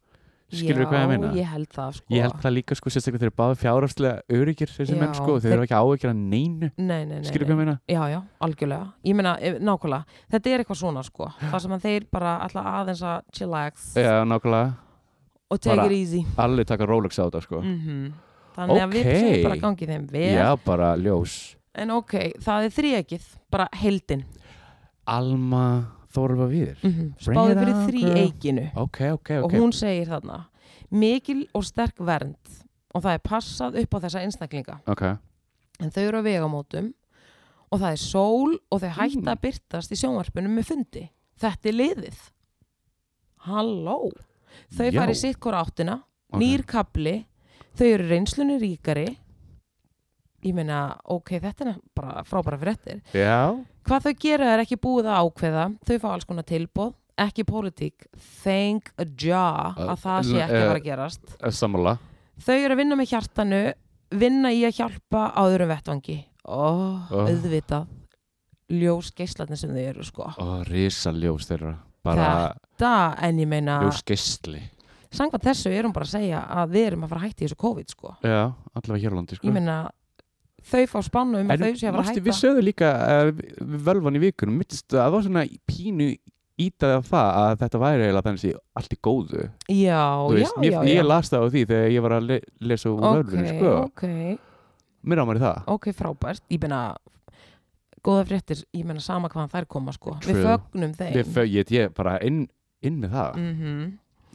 [0.49, 1.29] skilur við hvað ég meina?
[1.29, 4.39] Já, ég held það sko Ég held það líka, sko, sérstaklega þeir eru báði fjárhagslega
[4.39, 7.53] öryggir þessi menn, sko, þeir eru ekki að neinu Nei, nei, nei, skilur við hvað
[7.53, 7.75] ég meina?
[7.85, 8.87] Já, já, algjörlega.
[9.05, 12.71] Ég meina, eh, nákvæmlega, þetta er eitthvað svona sko, það sem að þeir bara alltaf
[12.79, 14.73] aðeins að chillax Já, nákvæmlega,
[15.51, 16.25] og take bara- it easy.
[16.37, 18.09] allir taka Rolex á þetta, sko Mm
[18.59, 20.35] Þannig að við séum bara gangið þeim vel.
[20.35, 24.25] Já, bara ljós En ok, það er þríekið, bara heldin.
[25.09, 25.63] Alma
[26.13, 27.09] Þorfa Víðir Mm -hmm.
[27.21, 28.65] Spáði fyrir on, þríeikinu.
[28.75, 30.45] Ok, ok, Og ok hún segir þarna,
[30.91, 32.37] mikil og sterk vernd
[32.93, 34.79] og það er passað upp á þessa einstaklinga.
[35.79, 36.93] En þau eru á vegamótum
[37.71, 39.27] og það er sól og þau hætta Mm.
[39.37, 41.09] að byrtast í sjónvarpunum með fundi.
[41.39, 42.17] Þetta er liðið.
[43.45, 44.11] Halló.
[44.73, 44.99] Þau Já.
[45.01, 46.39] fari sitt hvora áttina, ok.
[46.41, 47.25] nýr kapli,
[47.77, 49.17] þau eru reynslunni ríkari.
[50.43, 53.01] Ég meina, ok, þetta er bara frábæra fréttir.
[53.13, 57.45] Já, Hvað þau gera er ekki búið að ákveða, þau fá alls konar tilbóð, ekki
[57.49, 58.05] pólitík,
[58.43, 61.23] thank a ja Uh, að það sé ekki að fara að gerast.
[61.41, 61.95] eh, sammála
[62.39, 63.61] Þau eru að vinna með hjartanu,
[64.15, 66.19] vinna í að hjálpa á öðrum vettvangi.
[66.45, 66.69] Ó,
[67.09, 67.25] Oh.
[67.27, 67.87] auðvitað,
[68.69, 70.29] ljós geislarnir sem þau eru, sko.
[70.37, 74.61] Ó, risa ljós þeirra Bara Það, en ég meina, ljós geistli
[75.11, 77.57] sangvað þessu erum bara að segja að við erum að fara að hætta í þessu
[77.57, 78.15] COVID, sko.
[78.23, 79.47] Já, allavega hér á landi sko.
[79.49, 79.89] Ég meina,
[80.65, 82.25] þau fá spánu um En að þau sé að manstu, hætta.
[82.29, 83.31] við sögðum líka uh,
[83.87, 86.09] völvan í vikunum mittist að það var svona pínu
[86.59, 90.39] ítaði af það að þetta væri eiginlega þannig að allt í góðu Já, Þú já,
[90.39, 92.39] veist, mér, já, ég las það á því þegar ég var að le
[92.71, 93.71] lesa úr Ok, völvunni sko.
[93.85, 94.03] ok,
[95.07, 96.43] mér ámæri það ok, frábært.
[96.51, 96.81] Ég meina,
[98.03, 100.17] góða fréttir, ég meina sama hvaðan þær koma, sko.
[100.23, 101.13] Við fögnum þeim.
[101.15, 102.45] Við fög, ég, ég bara inn,
[102.83, 103.79] inn með það Mhm.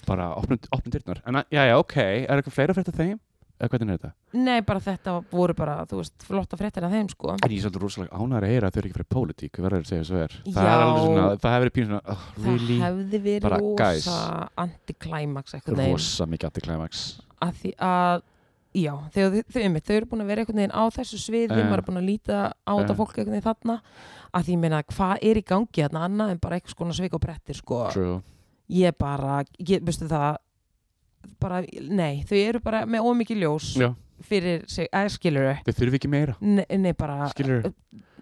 [0.07, 3.19] bara opnum, dyrnar en já, já, ok, er eitthvað fleira frétt af þeim?
[3.61, 4.13] Eða hvernig er þetta?
[4.35, 7.31] Nei, bara þetta voru bara, þú veist, flotta fréttir af þeim, sko.
[7.37, 9.65] En ég er svolítið rosalega ánæður að heyra að þau eru ekki fyrir pólitík, við
[9.69, 10.37] verðum að segja svo er.
[10.45, 10.75] Það Já.
[10.75, 14.07] er alveg svona, það hefur verið pínu svona, oh, really, Það hefði verið Bara, guys.
[14.07, 15.93] rosa anti-climax eitthvað neginn.
[15.99, 17.03] rosa mikið anti-climax.
[17.45, 18.23] Að því að,
[18.75, 21.65] já, þau, þau, þau, einmitt, þau eru búin að vera veginn á þessu sviði, Eh.
[21.71, 22.83] maður er búin að líta á Eh.
[22.83, 23.81] þetta fólk veginn þarna.
[24.35, 27.15] Að því, ég meina, hvað er í gangi þarna annað en bara eitthvað skona svik
[27.15, 27.89] og brettir, sko.
[27.93, 28.23] True.
[28.71, 30.39] Ég bara, ég, veistu það,
[31.41, 33.91] bara, nei, þau eru bara með ómikið ljós Já,
[34.23, 37.73] fyrir sig, eða skilur þau þurfi ekki meira, nei, nei, bara, skilur.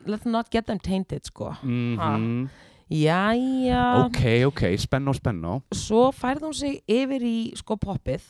[0.06, 1.54] let's not get them tainted, sko.
[1.62, 2.48] Mm -hmm.
[2.92, 4.04] Jæja.
[4.04, 5.60] Ok, ok, spenna og spenna.
[5.72, 8.22] svo færði hún sig yfir í sko poppið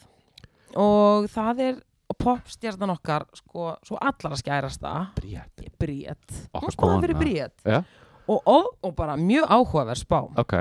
[0.76, 1.74] og það er
[2.18, 5.64] popstjarnan okkar sko, svo allara skærasta Bríett.
[5.80, 7.00] Bríett, Okkar hún kona.
[7.00, 7.82] fyrir Bríett Ja.
[8.28, 10.52] og, og, og bara mjög áhugaverð spá Ok,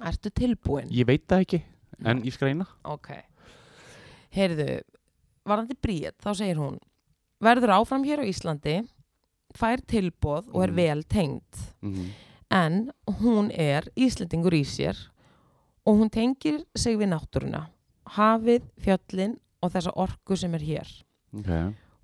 [0.00, 0.88] ertu tilbúin?
[0.90, 1.62] ég veit það ekki,
[2.04, 3.10] en ég skreina Ok.
[4.34, 4.80] Heyrðu,
[5.48, 6.78] varðandi Bríet, þá segir hún
[7.42, 8.76] verður áfram hér á Íslandi
[9.58, 10.76] fær tilboð og er Mhm.
[10.76, 11.62] vel tengd.
[11.82, 12.10] Mm
[12.52, 14.96] en hún er Íslendingur í sér
[15.86, 17.68] og hún tengir sig við náttúruna
[18.16, 20.88] hafið, fjöllin og þessa orku sem er hér.
[21.32, 21.46] Ok,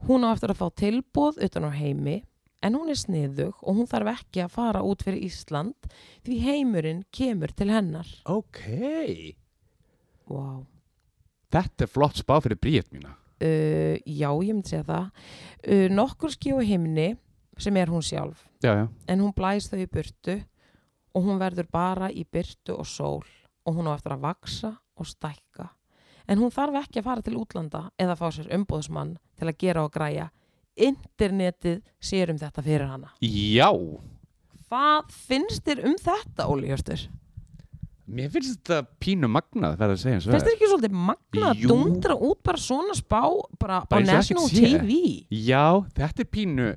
[0.07, 2.23] hún á eftir að fá tilboð utan á heimi
[2.63, 5.75] en hún er sniðug og hún þarf ekki að fara út fyrir Ísland
[6.23, 8.07] því heimurinn kemur til hennar.
[8.27, 9.35] Ok
[10.31, 10.65] wow.
[11.53, 13.15] þetta er flott spá fyrir bríet mína.
[13.37, 15.09] Uh, já, ég myndi segja það.
[15.61, 17.11] Uh, nokkur skjó heimni
[17.61, 18.47] sem er hún sjálf.
[18.65, 20.39] Já, já, en hún blæst þau í burtu
[21.17, 23.25] og hún verður bara í byrtu og sól
[23.67, 25.69] og hún á eftir að vaksa og stækka.
[26.27, 29.85] En hún þarf ekki að fara til útlanda eða fá sér umbóðsmann til að gera
[29.87, 30.31] og græja.
[30.77, 33.13] Internetið sér um þetta fyrir hana.
[33.23, 33.71] Já.
[34.67, 37.07] Hvað finnst þér um þetta, Óli Hjörstur?
[38.07, 40.99] Mér finnst þetta pínu magnað verður að segja eins og finnst það þér ekki svolítið
[41.09, 43.21] magna að dundra út bara svona spá
[43.59, 44.79] bara, Bara á eins og National ekkert sé.
[44.79, 45.65] TV já,
[45.99, 46.69] þetta er pínu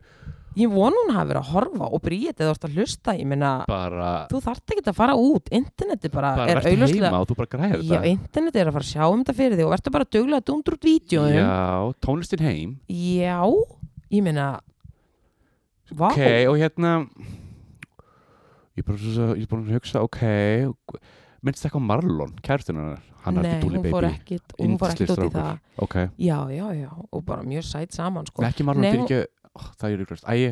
[0.60, 3.52] ég vona hún hafi verið að horfa og bríðið þú ert að hlusta, ég meina
[3.70, 7.28] bara, þú þarft ekki að fara út, internetið bara, bara er verður auðvitað heima og
[7.30, 9.68] þú bara græðir Já, þetta internetið er að fara að sjá um þetta fyrir þig
[9.68, 12.74] og verður bara að duglega að dundur út vídjóðum já, tónlistin heim.
[12.90, 13.38] Já,
[14.18, 14.48] ég meina
[15.90, 16.96] Vá, ok, og hérna
[18.76, 20.20] ég er bara, svo, ég er bara að hugsa ok,
[21.44, 25.10] minnst ekki á Marlon kærstunarnar, hann er ekki dúli baby fór ekkit hún fór ekkit
[25.14, 25.30] út í það.
[25.30, 25.60] Strákur.
[25.86, 28.44] ok, Já, já, já, og bara mjög sætt saman sko.
[28.48, 29.22] ekki Marlon Nei, fyrir ekki
[29.56, 30.52] oh, það er ykkurst, ægi,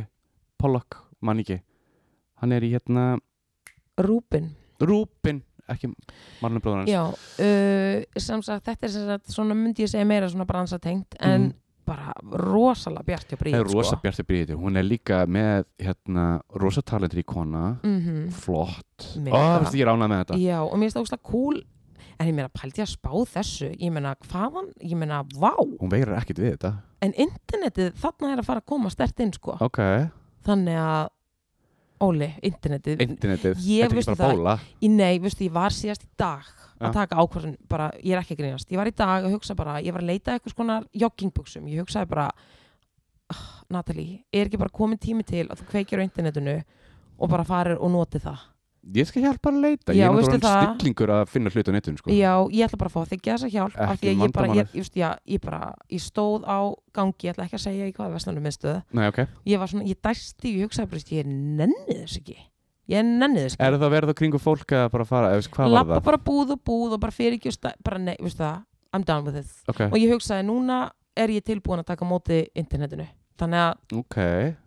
[0.58, 1.60] Pollock mann ekki,
[2.42, 3.06] hann er í hérna
[3.98, 5.90] Rúbin Rúbin, ekki
[6.42, 6.92] Marlon bróður hans.
[6.92, 11.18] Já, uh, sem sagt, þetta er sem sagt, svona myndi ég segja meira svona bransatengt
[11.20, 11.56] en Mhm.
[11.88, 12.12] Bara
[12.44, 14.02] rosalega bjart hjá það bríð er rosa sko.
[14.04, 16.26] bjarti bríði, hún er líka með hérna,
[16.60, 17.64] rosa talentur í kona.
[17.84, 19.42] Mm flott, ó, Mega.
[19.64, 20.40] veist ég er ánað með þetta.
[20.44, 21.60] Já, og mér finnst það óslega cool.
[22.20, 23.68] En ég meina, pældi ég að spá þessu?
[23.78, 25.52] Ég meina, hvaðan, ég meina, vá.
[25.80, 26.72] Hún veirar ekkit við þetta.
[27.06, 29.58] En internetið þarna er að fara að koma stert inn sko.
[29.62, 29.80] ok,
[30.48, 31.08] þannig að
[32.00, 33.00] Óli, internetið.
[33.02, 34.60] Internetið, Ég veistu það.
[34.86, 36.46] í nei, veistu, ég var síðast í dag.
[36.80, 38.72] Að taka ákvörðun, bara, ég er ekki að grínast.
[38.72, 41.82] Ég var í dag að hugsa bara, ég var að leita eitthvað skonar joggingbuxum, ég
[41.84, 42.28] hugsaði bara
[43.34, 46.60] ah, Natalie, er ekki bara komin tími til að þú kveikir á internetinu
[47.18, 48.46] og bara farir og noti það?
[48.96, 52.00] Ég skal hjálpa að leita, Já, ég er náttúrulega stillingur að finna hlut á netinu
[52.00, 52.12] sko.
[52.14, 54.70] Já, ég ætla bara að fá þig þessa hjálp af því að ég bara, ég,
[54.78, 55.60] ég, já, ég bara,
[55.92, 58.78] ég stóð á gangi, ég ætla ekki að segja í hvaða vestlunum miðstöð.
[58.96, 59.20] Nei, ok,
[59.52, 62.38] ég var svona, ég dæsti, ég hugsaði bara, ég nenni þess ekki
[62.90, 65.76] ég nenni þess er það verið á kringu fólk að bara fara, eða hvað var
[65.78, 66.04] lappa það?
[66.10, 68.64] bara búð og búð og bara fyrir ekki bara nei, veistu það,
[68.96, 70.82] I'm done with it Ok, og ég hugsaði, núna
[71.18, 74.16] er ég tilbúin að taka á móti internetinu þannig að ok,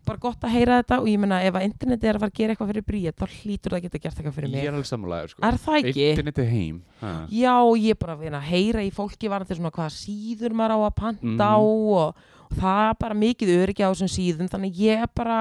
[0.07, 2.37] bara gott að heyra þetta og ég meina ef að internetið er að fara að
[2.39, 4.75] gera eitthvað fyrir bríð þá hlýtur það að geta gert eitthvað fyrir ég mig er
[4.77, 5.43] alveg sammálaður sko.
[5.49, 6.05] er það ekki?
[6.13, 7.11] Internetið heim ha.
[7.35, 11.49] Já, ég bara að heyra í fólki varandi svona hvaða síður maður á að panta
[11.51, 11.67] á Mhm.
[11.67, 12.15] og,
[12.47, 15.41] og það er bara mikið öryggi á þessum síðum þannig ég bara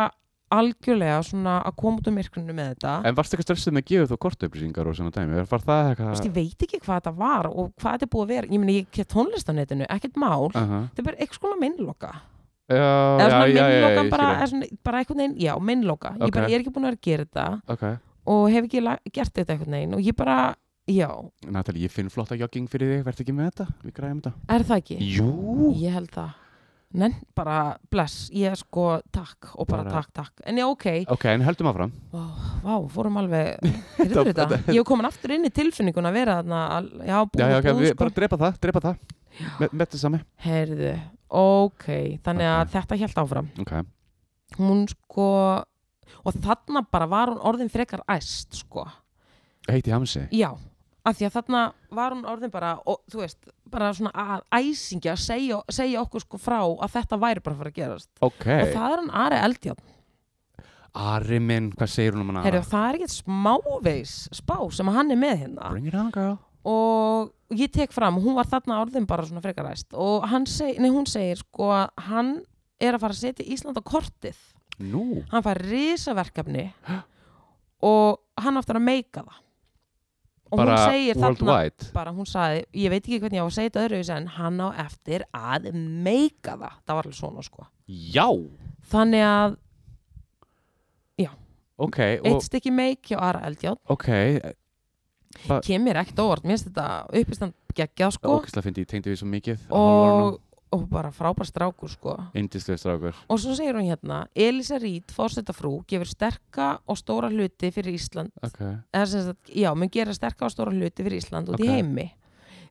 [0.53, 2.93] algjörlega svona að koma út um myrkrinu með þetta.
[3.05, 5.43] En varstu eitthvað stressið með að gefa þú kortauplýsingar og svona dæmi?
[5.51, 6.25] Var það eitthvað?
[6.25, 8.49] ég veit ekki hvað þetta var og hvað þetta er búið að vera.
[8.49, 10.49] Ég meina ég get tónlistanetinu, ekkert mál.
[10.49, 10.59] Uh
[10.89, 12.11] þetta er bara eitthvað svona minnloka.
[12.69, 12.85] Já,
[13.17, 16.09] eða svona minnloka bara, er svona, bara eitthvað neginn, já, minnloka.
[16.19, 17.45] Ég, bara, ég er ekki búin að vera að gera þetta.
[17.73, 17.83] Ok,
[18.29, 18.81] og hef ekki
[19.15, 20.35] gert þetta eitthvað neginn og ég bara,
[20.85, 21.09] já,
[21.49, 23.17] Natalie, ég finn flotta jogging fyrir þig, verð
[26.97, 30.41] Nenn, bara bless, ég er sko takk og bara, Bara- takk, takk.
[30.49, 31.91] En já, ok, Ok, en höldum áfram.
[32.11, 32.23] Vá,
[32.63, 33.59] vá, fórum alveg
[33.99, 36.61] Heyrðu Þetta- ég hef komin aftur inn í tilfinningun að vera þarna
[37.05, 37.99] Já, búið, Já, já, ok, búið, sko.
[38.01, 38.97] bara drepa það, drepa það.
[39.59, 40.19] Með, með þetta sami.
[40.47, 40.93] Heyrðu,
[41.29, 41.85] ok
[42.25, 42.73] Þannig að Ok.
[42.73, 43.51] þetta held áfram.
[43.61, 43.73] Ok,
[44.57, 45.27] Hún sko
[46.25, 48.87] Og þarna bara var hún orðin frekar æst sko.
[49.69, 50.23] Heiti Hamsi?
[50.33, 50.55] Já,
[51.07, 51.61] af því að þarna
[51.95, 53.39] var hún orðin bara og, Þú veist,
[53.71, 57.71] bara svona að æsingja segja, segja okkur sko frá að þetta væri bara að fara
[57.73, 58.09] að gerast.
[58.25, 59.95] Ok, Og það er hann Ari Eldjárn.
[60.99, 62.43] Ari minn, hvað segir hún um hana?
[62.47, 65.73] Herru, það er ekkert smáveis spá sem hann er með hérna.
[65.75, 66.37] Bring it on, girl.
[66.69, 70.89] Og ég tek fram, hún var þarna orðin bara svona frekaræst og hann seg, nei,
[70.91, 72.33] hún segir sko að hann
[72.81, 74.39] er að fara að setja Ísland á kortið.
[74.79, 76.65] Nú, hann fær risaverkefni
[77.83, 79.39] og hann aftur að meika það
[80.49, 81.55] og bara hún segir þarna
[81.93, 84.61] bara hún sagði, ég veit ekki hvernig ég á að segja þetta öðru en hann
[84.65, 86.77] á eftir að meika það.
[86.85, 87.67] Það var alveg svona sko.
[87.89, 88.27] Já,
[88.89, 89.57] þannig að
[91.79, 94.09] ok, eitt og, stykki meik hjá Ara Eldjátt ok
[95.47, 96.85] Ba- kemur ekkert óvart, mér finnst þetta
[97.21, 98.31] uppistand geggjað sko.
[98.39, 100.39] Ókislega fyndi, ég tengdi við svo mikið og,
[100.71, 102.15] og bara frábær strákur sko.
[102.37, 103.15] Yndislega strákur.
[103.29, 108.31] Og svo segir hún hérna Elisa Rít, fórsetafrú, gefur sterka og stóra hluti fyrir Ísland.
[108.43, 108.59] Ok,
[108.93, 111.65] eða já, mun gera sterka og stóra hluti fyrir Ísland út Ok.
[111.65, 112.11] í heimi.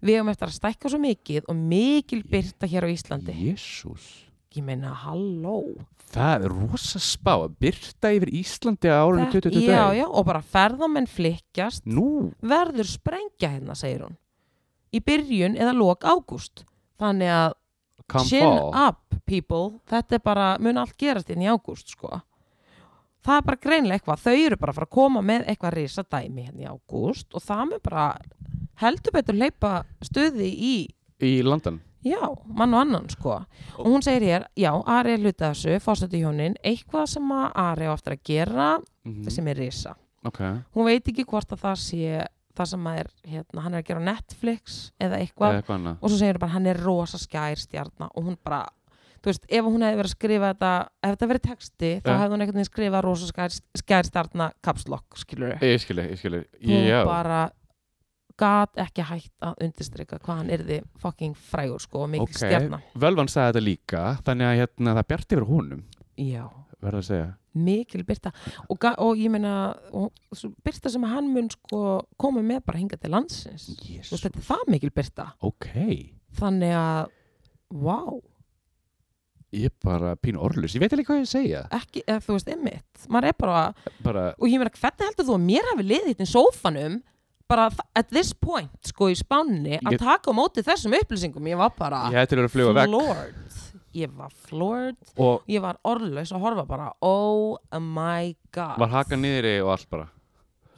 [0.01, 3.35] Við hefum eftir að stækka svo mikið og mikil byrta hér á Íslandi.
[3.35, 5.75] Jésús ég meina, halló.
[6.11, 10.41] Það er rosa spá að byrta yfir Íslandi á Þetta- 2020 já, já, og bara
[10.41, 14.17] ferðamenn flikkjast Nú, verður sprengja hérna, segir hún.
[14.95, 16.65] Í byrjun eða lok ágúst.
[16.99, 17.53] Þannig að
[18.09, 18.73] come chin fall.
[18.75, 19.79] up people.
[19.91, 22.21] Þetta er bara, mun allt gerast inn í ágúst sko.
[23.27, 26.05] Það er bara greinlega eitthvað, þau eru bara að fara að koma með eitthvað risa
[26.07, 28.05] dæmi hérna í ágúst og það mun bara
[28.79, 29.73] heldur betur leipa
[30.07, 30.77] stuði í
[31.19, 31.81] Í London.
[32.07, 33.41] Já, mann og annan sko.
[33.75, 37.49] Og hún segir hér, já, Ari er hluta af þessu fórstættu hjónin, eitthvað sem að
[37.59, 39.97] Ari á eftir að gera mm sem er risa.
[40.27, 40.39] Ok,
[40.77, 42.23] hún veit ekki hvort að það sé
[42.59, 45.61] það sem að er, hérna, hann er að gera á Netflix eða eitthvað.
[45.61, 46.01] Eitthvað annað.
[46.03, 48.65] Og svo segir hún bara hann er rosa skær stjarnar og hún bara,
[49.23, 52.35] þú veist, ef hún hefði verið að skrifa þetta, ef þetta verið texti þá hefði
[52.37, 56.43] hún veginn skrifað rosa skær, skær stjarnar kapslokk, skilur við Ég skilji, ég skilji.
[56.69, 57.41] Hún bara
[58.39, 62.37] gat ekki hægt að undirstryka hvað hann yrði fucking frægur sko og mikil Ok.
[62.39, 65.81] stjarnar Völvan sagði þetta líka Þannig að hérna, það bjarti yfir honum
[66.15, 66.45] já,
[66.79, 67.29] Verða að segja
[67.67, 68.33] mikil byrta
[68.69, 69.53] og, og ég meina
[70.65, 71.83] byrta sem hann mun sko
[72.21, 73.69] koma með bara hinga til landsins.
[73.79, 75.69] Þú veist, þetta er það mikil byrta Ok.
[76.39, 77.13] Þannig að,
[77.75, 78.19] wow
[79.57, 81.61] Ég er bara pínu orðlus Ég veit ekki hvað ég segja.
[81.73, 83.07] Ekki, eða þú veist, einmitt.
[83.09, 83.63] Maður er bara,
[84.05, 86.99] Bara, og ég meina, hvernig heldur þú að mér hafi liðið í sófanum
[87.49, 91.49] bara at this point, sko, í spánni að Ég- taka á móti þessum upplýsingum?
[91.49, 94.99] Ég var bara ég til að vera að fluga vekk ég var floored.
[95.21, 98.79] Og ég var orðlaus að horfa bara oh my god.
[98.83, 100.07] Var haka niðri og allt bara?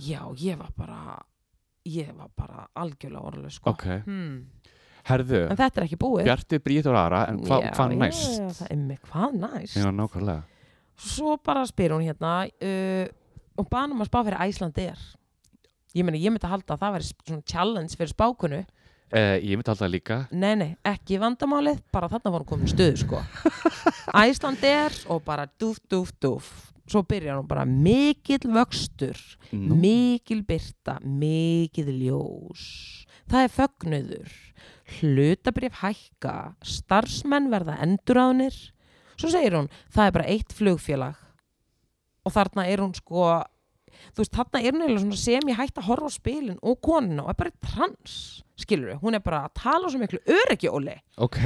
[0.01, 1.19] Já, ég var bara
[1.89, 3.75] ég var bara algjörlega orðlaus sko.
[3.75, 3.87] Ok.
[4.07, 4.49] Hmm.
[5.11, 6.27] Herðu, en þetta er ekki búið.
[6.29, 8.35] Bjarti Bríð og Ara En hva, Já, hvað næst?
[8.37, 9.79] já, það er með hvað næst?
[9.81, 10.43] Já, nákvæmlega.
[11.01, 13.07] Svo bara spyr hún hérna uh,
[13.57, 15.01] og banum að spá fyrir Æslandir
[15.97, 18.61] ég meina, ég myndi að halda að það væri svona challenge fyrir spákunu
[19.13, 20.19] eh, Ég myndi alltaf líka.
[20.33, 23.23] Nei, nei, ekki vandamálið bara þarna var hún komin í stöðu sko.
[24.25, 26.51] Æslandir og bara dúf, dúf, dúf.
[26.91, 29.19] Svo byrjar hún bara mikill vöxtur
[29.55, 33.07] Nú, mikil byrta, mikil ljós.
[33.31, 34.37] Það er fögnuður.
[34.99, 36.35] Hlutabrif hækka
[36.67, 38.57] starfsmenn verða endurraðnir
[39.21, 41.19] svo segir hún, það er bara eitt flugfélag.
[42.25, 43.27] Og þarna er hún sko
[44.13, 47.25] þú veist, þarna er eiginlega svona sem ég hægt að horfa á spilin og konuna
[47.25, 48.15] og er bara trans
[48.61, 51.39] skilur hún er bara að tala svo miklu öryggi Óli, Ok.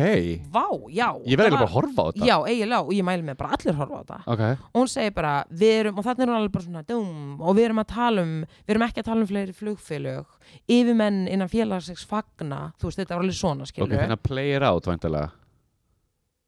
[0.54, 1.08] Vá, já.
[1.26, 2.26] Ég verði bara að horfa á þetta.
[2.26, 4.18] Já, eiginlega, og ég mæli með bara allir horfa á þetta.
[4.34, 4.42] Ok.
[4.74, 7.56] Og hún segir bara, við erum, og þannig er hún alveg bara svona dum, og
[7.58, 10.36] við erum að tala um við erum ekki að tala um fleiri flugfélög.
[10.70, 14.54] Yfirmenn innan félagsins fagna þú veist, þetta var alveg svona, Ok, skilur þannig að play
[14.54, 15.30] it out væntalega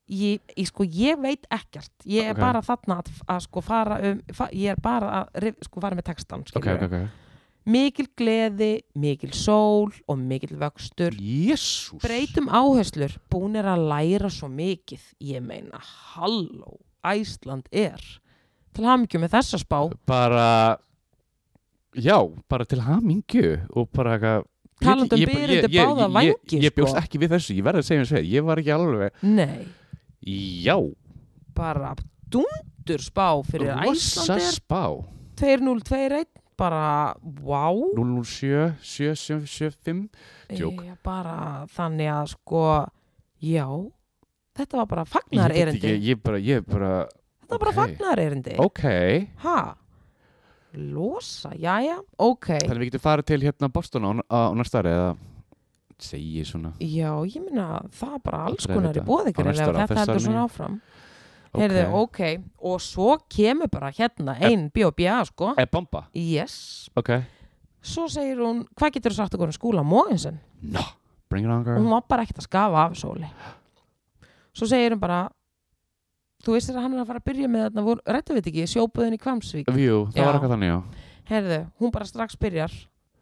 [0.08, 1.90] ég, ég, sko, ég veit ekkert.
[2.04, 2.40] Ég er Ok.
[2.40, 6.04] bara þarna að, að sko fara um, fa, ég er bara að sko fara með
[6.12, 7.22] textan, Ok, skilur ok, ok.
[7.66, 11.10] Mikil gleði, mikil sól og mikil vöxtur.
[11.18, 15.80] Jésús breytum áherslur, búin er að læra svo mikið, ég meina
[16.14, 17.98] halló, Æsland er
[18.76, 19.80] til hamingju með þessa spá.
[20.06, 20.78] Bara
[21.96, 24.44] Já, bara til hamingju Og bara eitthvað
[24.84, 26.22] Talandi um Ég- ég- byrjandi ég- ég- báða
[26.60, 27.00] ég- bjóst sko.
[27.00, 29.66] ekki við þessu, ég verði að segja eins og þér Ég var ekki alveg Nei,
[30.26, 30.76] Já,
[31.54, 31.94] bara
[32.30, 34.82] dundur spá fyrir rosa Æslandir spá.
[35.38, 36.26] 2021,
[36.58, 40.08] bara wow 007, 7775
[40.56, 40.82] Djók.
[40.82, 42.62] e, bara þannig að sko
[43.44, 43.66] já,
[44.56, 47.70] þetta var bara Ég fagnar veit erindi ekki, ég bara, ég bara þetta var bara
[47.74, 47.80] ok.
[47.82, 48.82] fagnar erindi Ok,
[49.44, 49.58] ha,
[50.74, 55.10] losa, jæja ok, þannig við getum farið til hérna Boston á, á næsta ári eða
[56.02, 56.72] segi svona.
[56.80, 59.06] Já, ég minna það er bara alls konar í vita.
[59.08, 60.80] bóði Á næsta ári, á þetta heldur svona áfram.
[61.52, 61.60] Ok.
[61.62, 62.20] Heyrðu, ok,
[62.68, 65.22] og svo kemur bara hérna ein B.O.B.A.
[65.24, 65.54] sko.
[65.56, 66.06] Er bomba?
[66.12, 67.10] yes, Ok.
[67.86, 70.82] Svo segir hún hvað getur þú sagt okkur um skúla Mógensen No,
[71.30, 71.78] bring it on girl.
[71.78, 73.28] Hún var bara ekkert að skafa af sóli.
[74.52, 75.28] Svo segir hún bara
[76.44, 79.14] þú veist að hann er að fara að byrja með þarna rættu við ekki, sjóbuðin
[79.16, 80.26] í Kvamsvík Jú, það Já.
[80.26, 80.78] var eitthvað þannig, já.
[81.30, 82.74] Herðu, hún bara strax byrjar.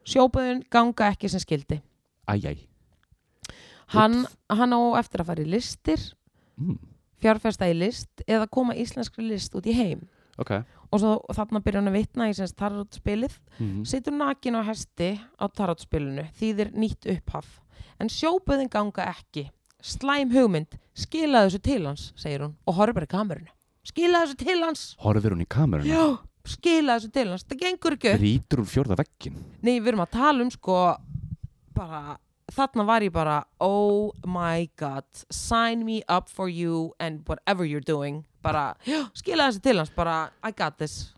[0.05, 1.79] Sjóbuðin ganga ekki sem skildi
[2.31, 2.65] Æjæj
[3.95, 6.01] hann, hann á eftir að fara í listir
[6.57, 6.79] mm.
[7.23, 10.07] fjárfesta í list eða koma íslenskri list út í heim.
[10.41, 10.57] Ok.
[10.91, 13.37] Og svo þarna byrja hann að vitna í semst tarotspilið.
[13.59, 13.83] Mm.
[13.87, 17.61] situr nakin á hesti á tarotspilinu þýðir nýtt upphaf.
[18.03, 19.51] En sjóbuðin ganga ekki.
[19.85, 23.53] Slæm hugmynd, skila þessu til hans segir hún og horfir bara í kamerunu
[23.85, 24.85] skila þessu til hans!
[25.03, 25.89] Horfir hún í kameruna?
[25.89, 26.05] já,
[26.49, 28.23] skila þessu til hans, það gengur ekki upp.
[28.23, 30.79] Rítur úr fjórða veggin nei, við erum að tala um sko
[31.75, 32.17] bara,
[32.55, 37.85] þarna var ég bara oh my god sign me up for you and whatever you're
[37.85, 38.25] doing.
[38.45, 38.75] Bara,
[39.17, 41.13] skila þessu til hans bara, I got this.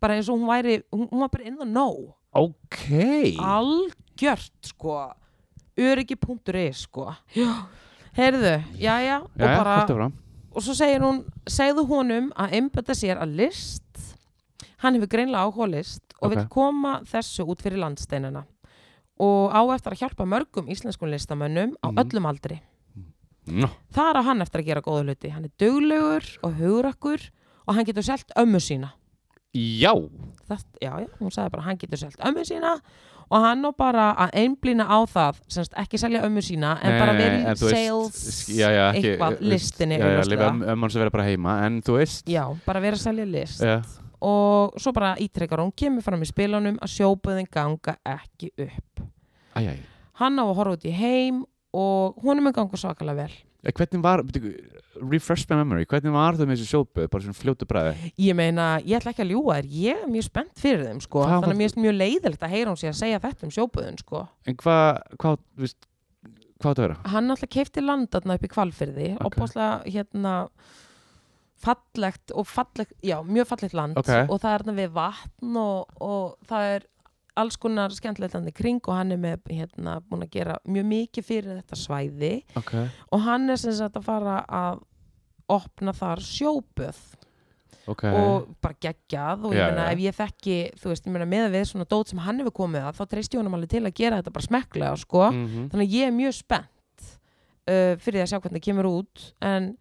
[0.00, 2.14] Bara eins og hún væri, hún, hún var bara in the know.
[2.32, 2.88] Ok.
[3.38, 4.96] Algjört sko.
[5.78, 7.10] Öryggi.is sko.
[8.16, 10.10] Heyrðu, já já og bara,
[10.52, 13.82] og svo segir hún segðu honum að einbetta sér að list.
[14.82, 16.34] Hann hefur greinlega áhuga list og Ok.
[16.36, 18.44] vil koma þessu út fyrir landsteinina
[19.22, 21.98] og á eftir að hjálpa mörgum íslenskun listamönnum á Mhm.
[22.02, 22.60] öllum aldri.
[23.46, 25.30] Nó, þar á hann eftir að gera góða hluti.
[25.34, 27.30] Hann er duglegur og hugrakkur
[27.66, 28.92] og hann getur selt ömmu sína.
[29.54, 29.92] Já,
[30.48, 32.70] það, já, já, hún sagði bara hann getur selt ömmu sína
[33.32, 37.00] og hann á bara að einblýna á það semst ekki selja ömmu sína en Nei,
[37.02, 40.90] bara verið þú veist, sales já, já, ekki, eitthvað, veist, listinni Já, um, um hann
[40.90, 42.24] sem vera bara heima En þú veist.
[42.32, 43.60] Já, bara verið að selja list.
[43.60, 43.82] Já,
[44.22, 49.04] og svo bara ítrekkar hún kemur fram í spilunum að sjóbuðin ganga ekki upp
[49.56, 49.80] æj, æj
[50.22, 54.00] hann á að horfa út í heim og honum er ganga svakalega vel Eh, Hvernig
[54.02, 54.48] var, byrju,
[55.06, 58.64] refresh my memory Hvernig var það með þessu sjópu, bara svona fljótu bræði ég meina,
[58.82, 61.54] ég ætla ekki að ljúga þér ég er mjög spennt fyrir þeim sko Hvað þannig
[61.54, 64.24] að mér er mjög leiðilegt að heyra hún sé að segja þetta um sjóbuðin sko
[64.50, 65.86] En hvað, hvað, þú veist
[66.58, 66.96] Hvað átt að vera?
[67.14, 69.22] hann alltaf keipti landarna upp í kvalfyrði Ok.
[69.30, 70.34] og bóðslega hérna
[71.62, 74.10] fallegt og fallegt, já, mjög fallegt land Ok.
[74.26, 76.86] og það er þarna við vatn og, og það er
[77.38, 81.60] alls konar í kring og hann er með hérna búin að gera mjög mikið fyrir
[81.60, 82.32] þetta svæði.
[82.56, 82.72] Ok.
[83.12, 84.82] Og hann er sem sagt að fara að
[85.52, 87.00] opna þar sjóböð.
[87.90, 88.04] Ok.
[88.06, 91.64] Og bara geggjað og ég meina ef ég þekki þú veist, ég meina með við
[91.72, 94.20] svona dót sem hann hefur komið að þá treysti ég honum alveg til að gera
[94.20, 95.24] þetta bara smekklega sko.
[95.32, 95.64] Mhm.
[95.72, 97.08] þannig að ég er mjög spennt
[97.66, 99.26] uh, fyrir að sjá hvernig það kemur út.
[99.40, 99.72] En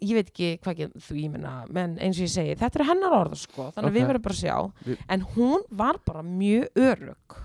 [0.00, 2.86] ég veit ekki hvað ekki þú ég meina, menn eins og ég segi þetta er
[2.90, 3.96] hennar orð sko, þannig að Ok.
[3.98, 4.72] við verðum bara að sjá.
[4.86, 7.36] Við- en hún var bara mjög örug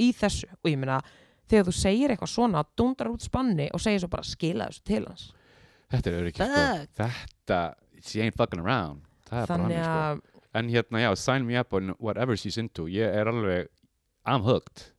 [0.00, 0.48] í þessu.
[0.64, 1.00] Og ég meina
[1.48, 5.04] þegar þú segir eitthvað svona dundrar út spanni og segir svo bara skila þessu til
[5.06, 5.32] hans.
[5.92, 6.86] Þetta er ekki, sko.
[7.02, 9.02] Þetta, she ain't fucking around.
[9.28, 9.90] Þannig hann, sko.
[9.90, 10.20] að
[10.54, 12.84] En hérna, já, sign me up on whatever she's into.
[12.84, 13.68] Ég er alveg,
[14.26, 14.91] I'm hooked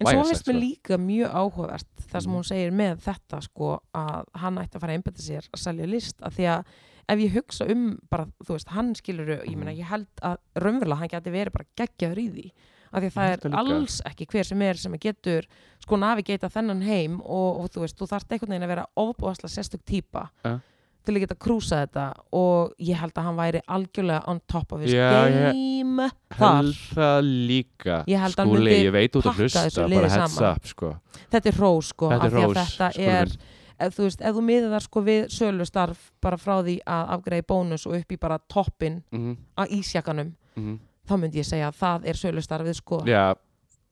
[0.00, 0.60] En svo finnst mér sko.
[0.60, 2.36] líka mjög áhugavert það sem Mhm.
[2.38, 5.86] hún segir með þetta sko að hann ætti að fara að einbæta sér að selja
[5.86, 6.64] list að því að
[7.08, 9.78] ef ég hugsa um bara, þú veist, hann skilur ég meina, Mhm.
[9.80, 12.52] ég held að raunverulega hann geti verið bara geggjaður í því
[12.94, 13.58] að því að það er líka.
[13.58, 15.44] alls ekki hver sem er sem getur
[15.80, 19.52] sko navigata þennan heim og, og þú veist, þú þarft einhvern veginn að vera ofbúðaslega
[19.58, 20.60] sérstök típa Ja.
[21.04, 24.80] Til að geta krúsa þetta og ég held að hann væri algjörlega on top of
[24.80, 28.92] his Já, ég- game þar Held það líka Ég held að hann Skúli, myndi ég
[28.96, 30.50] veit út að pakka hlusta þessu Bara liði heads saman.
[30.56, 30.92] up, sko
[31.34, 33.38] þetta er hrós sko Þetta af er því að rós, þetta Skúli er minn.
[33.84, 37.86] ef þú veist, ef þú miðar sko við sölustarf bara frá því að afgreiði bónus
[37.86, 40.78] og upp í bara toppin Mhm, á ísjakanum mhm.
[41.08, 43.34] þá myndi ég segja að það er sölustarfið sko Já,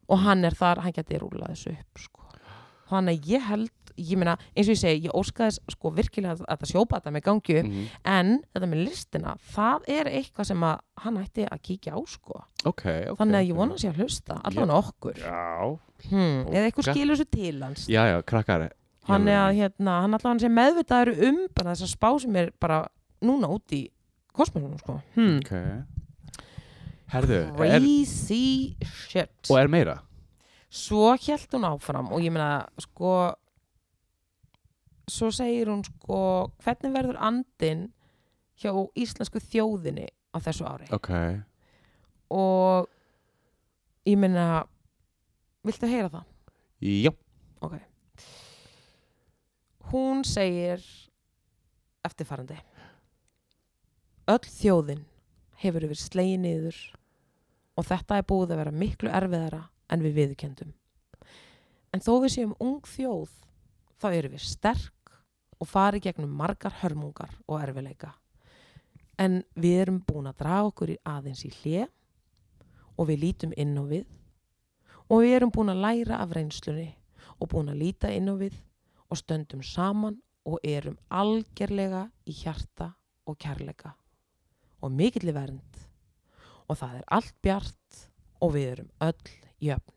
[0.09, 2.21] og hann er þar, hann geti rúlað þessu upp sko.
[2.89, 6.45] þannig að ég held ég meina, eins og ég segi, ég óskaði sko virkilega að
[6.47, 7.89] þetta sjópa þetta með gangi upp mhm.
[8.13, 12.43] en þetta með listina, það er eitthvað sem að hann ætti að kíkja á sko.
[12.69, 15.23] Ok, ok þannig að ég vona sér að hlusta, allavega okkur.
[15.23, 17.89] Já, hmm, eða eitthvað skilur þessu til hans.
[17.91, 18.69] Já, já, krakkar
[19.09, 22.85] hann er að hérna, hann allavega sé meðvitaður um bara þessa spá sem er bara
[23.23, 23.83] núna út í
[24.33, 25.01] kosmosunum sko.
[25.17, 25.41] Hmm.
[25.43, 25.91] Ok.
[27.13, 28.45] Herðu, er, crazy
[28.87, 29.35] shit.
[29.51, 29.99] Og er meira?
[30.73, 33.35] svo held hún áfram og ég meina sko
[35.13, 36.19] svo segir hún sko
[36.65, 37.87] hvernig verður andin
[38.63, 41.11] hjá íslensku þjóðinni á þessu ári Ok
[42.33, 42.89] og
[44.09, 44.65] ég meina
[45.67, 46.29] viltu heyra það?
[46.83, 47.13] Já,
[47.63, 47.77] Ok.
[49.93, 50.83] Hún segir
[52.03, 52.57] eftirfarandi.
[54.33, 55.05] Öll þjóðin
[55.63, 56.79] hefur verið slegin niður
[57.79, 59.61] og þetta er búið að vera miklu erfiðara
[59.93, 60.73] en við viðkendum.
[61.93, 63.31] En þó við séum ung þjóð,
[64.01, 65.02] þá erum við sterk
[65.63, 68.11] og fari gegnum margar hörmungar og erfiðleika.
[69.19, 71.87] En við erum búin að draga okkur í aðeins í hlje
[72.99, 74.09] og við lítum inn á við
[75.07, 76.89] og við erum búin að læra af reynslunni
[77.39, 78.57] og búin að líta inn á við
[79.07, 82.91] og stöndum saman og erum algerlega í hjarta
[83.29, 83.95] og kærleika
[84.83, 85.87] og mikilli vernd
[86.67, 88.03] og það er allt bjart
[88.43, 89.95] og við erum öll jöfn.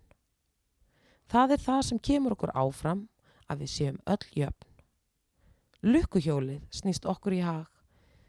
[1.25, 3.07] Það er það sem kemur okkur áfram
[3.49, 4.74] að við séum öll jöfn.
[5.85, 7.67] Lukkuhjólið snýst okkur í hag,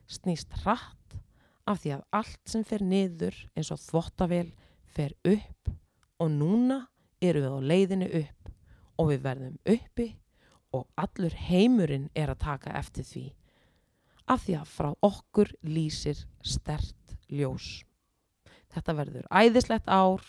[0.05, 1.17] snýst hratt
[1.67, 4.51] af því að allt sem fer niður eins og þvottavél
[4.93, 5.71] fer upp
[6.21, 6.83] og núna
[7.25, 8.53] erum við á leiðinu upp
[9.01, 10.09] og við verðum uppi
[10.77, 13.25] og allur heimurinn er að taka eftir því
[14.27, 17.85] af því að frá okkur lýsir stert ljós.
[18.75, 20.21] Þetta verður æðislegt ár.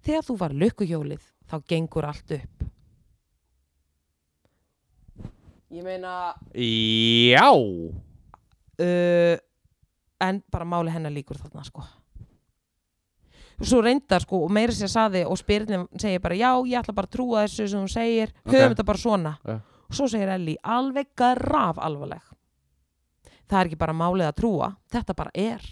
[0.00, 2.64] Þegar þú var lukkuhjólið þá gengur allt upp.
[5.70, 7.46] Ég meina, Já.
[8.80, 9.36] Uh,
[10.20, 11.84] en bara máli hennar líkur þarna sko.
[13.60, 17.06] svo reyndar sko og meira sér saði og spyrirnum segir bara já ég ætla bara
[17.06, 18.32] að trúa þessu sem hún segir.
[18.46, 18.54] Ok.
[18.54, 19.32] höfum þetta bara svona.
[19.44, 19.60] Ja.
[19.60, 22.24] og svo segir Ellie alveg graf alvarleg
[23.50, 25.62] það er ekki bara málið að trúa þetta bara er.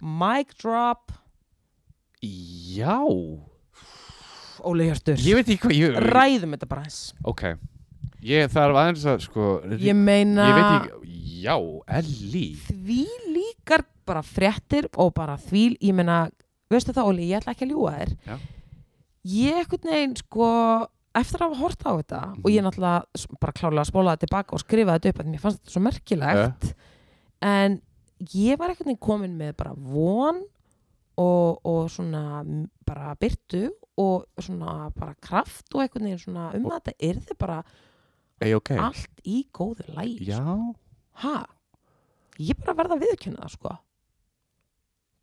[0.00, 1.12] Mic drop.
[2.22, 2.98] Já.
[4.66, 5.20] Óli Hjörtur.
[5.20, 7.54] Ég veit ekki hvað ég, ræðum þetta bara eins Ok
[8.26, 11.14] Ég þarf aðeins að sko ég meina Ég veit ekki
[11.46, 11.54] Já,
[11.98, 16.24] Ellie því líkar bara fréttir og bara því, ég meina
[16.72, 18.12] veistu það Óli, ég ætla ekki að ljúga þér.
[18.26, 18.36] Já.
[19.36, 20.48] ég ekkert neginn sko
[21.16, 24.56] eftir að hafa hort á þetta og ég náttúrulega bara klálega að spóla það tilbaka
[24.56, 26.66] og skrifa þetta upp að mér fannst þetta svo merkilegt
[27.46, 27.78] en
[28.34, 30.42] ég var ekkert neginn komin með bara von
[31.16, 32.42] og, og svona
[32.86, 33.68] bara byrtu
[34.02, 37.60] og svona bara kraft og eitthvað neginn svona um að þetta er þið bara
[38.44, 38.70] Ei, ok.
[38.76, 40.42] Allt í góðu læg Já.
[41.22, 41.36] ha,
[42.38, 43.76] ég bara verða að viðkynna það sko.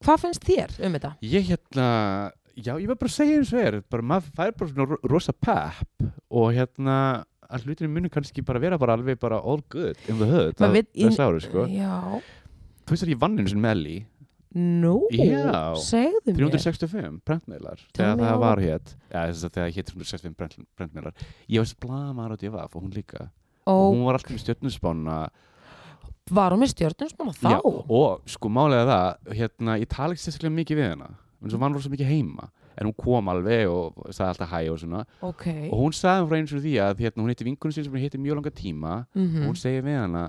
[0.03, 1.11] Hvað finnst þér um þetta?
[1.23, 1.87] Ég hérna
[2.53, 3.75] Já, ég var bara að segja eins og er.
[3.89, 6.97] Bara maður fær bara svona ro- rosa pepp og hérna
[7.49, 10.91] að hlutinu muni kannski bara vera bara alveg bara all good in the hood veit-
[10.93, 11.65] þess ári sko.
[11.69, 12.21] Já,
[12.85, 14.05] Þú veist að ég vann einu sinni með Ellie
[14.57, 15.73] nú, Já.
[15.81, 16.41] segðu mér.
[16.41, 21.23] 365 prentmiðlar Tell þegar það var hétt ja, að þegar hétt 365 prent, prentmiðlar.
[21.49, 23.31] Ég var blamar á DFF og hún líka.
[23.63, 25.17] Og og hún var alltaf með stjörnusbána
[26.31, 27.49] var hún með stjórnum þá?
[27.51, 31.09] Já, og sko málega það hérna, ég tala ekki sérstaklega mikið við hana.
[31.43, 32.47] En svo var hún rosa mikið heima.
[32.79, 35.01] En hún kom alveg og sagði alltaf hæ og svona.
[35.21, 35.45] Ok.
[35.67, 38.05] Og hún sagði frá eins og því að hérna, hún heiti vinkunum sín sem hún
[38.05, 38.95] heiti mjög langa tíma.
[39.13, 40.23] Mm og hún segir við hana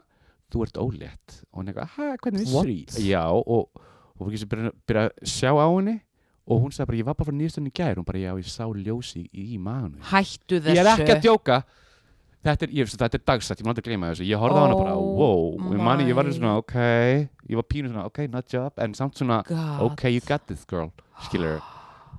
[0.53, 1.39] þú ert ólétt.
[1.53, 3.07] Og hún eitthvað, hæ, hvernig vissir því?
[3.07, 3.85] Já, og,
[4.19, 5.97] og hún byrja, byrja að sjá á henni.
[6.45, 7.97] Og hún sagði bara, ég var bara frá nýjastunni í gær.
[7.97, 11.23] Hún bara, já, ég sá ljósi í, í maðunum hættu þessu ég er ekki að
[11.25, 11.63] djóka.
[12.45, 14.27] Þetta er, ég, þetta er dagsætt, ég má aldrei gleyma þessu.
[14.29, 15.47] Ég horfði á hana bara, wow.
[15.57, 16.75] Og ég, mani, ég var svona, ok.
[17.49, 18.77] Ég var pínu svona, ok, not job.
[18.85, 19.81] En samt svona, God.
[19.89, 20.93] ok, you got this girl.
[21.25, 21.63] Skilur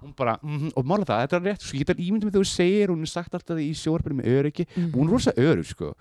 [0.06, 2.42] hún bara, mm og mála það, þetta er rétt sko, ég get ímyndum með þú
[2.46, 4.92] segir, hún er sagt alltaf í sjórfinu með öryggi, Mhm.
[4.94, 5.94] hún er rosa örygg sko,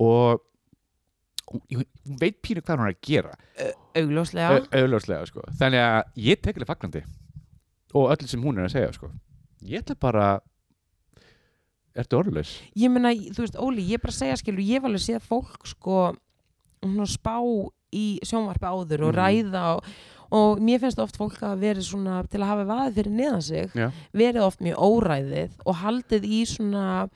[0.00, 0.40] og
[1.50, 3.32] hún, hún hún veit pínu hvað hún er að gera.
[4.00, 4.50] Augljóslega.
[4.60, 7.02] Au- augljóslega, sko, þannig að ég tek alveg fagnandi
[7.94, 9.10] og öllu sem hún er að segja, sko.
[9.66, 10.28] Ég ætla bara
[11.98, 12.52] ertu orðlaus?
[12.78, 15.24] ég meina, þú veist, Óli, ég er bara að segja skilur, ég hef alveg séð
[15.26, 15.96] fólk sko
[16.80, 17.34] svona spá
[17.92, 19.18] í sjónvarpi áður og Mhm.
[19.18, 19.84] ræða og,
[20.30, 23.70] og mér finnst oft fólk að verið svona til að hafa vaðið fyrir neðan sig
[23.74, 27.10] Já, verið oft mjög óræðið og haldið í svona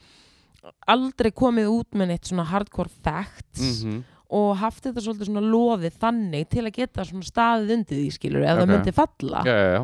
[0.89, 4.03] aldrei komið út með neitt svona hardcore facts mhm
[4.35, 8.45] og haft þetta svolítið svona loðið þannig til að geta svona staðið undir því skilur
[8.47, 8.61] ef Ok.
[8.63, 9.83] það myndi falla já, já, já.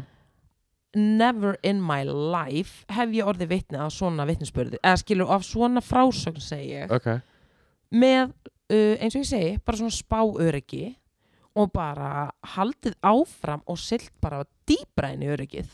[1.00, 5.82] never in my life hef ég orðið vitni af svona vitnisspörði eða skilur af svona
[5.84, 7.12] frásögn segi ég ok
[7.90, 8.32] með
[8.70, 10.88] uh, eins og ég segi bara svona spáöryggi
[11.58, 15.72] og bara haldið áfram og silt bara dýbra inn í öryggið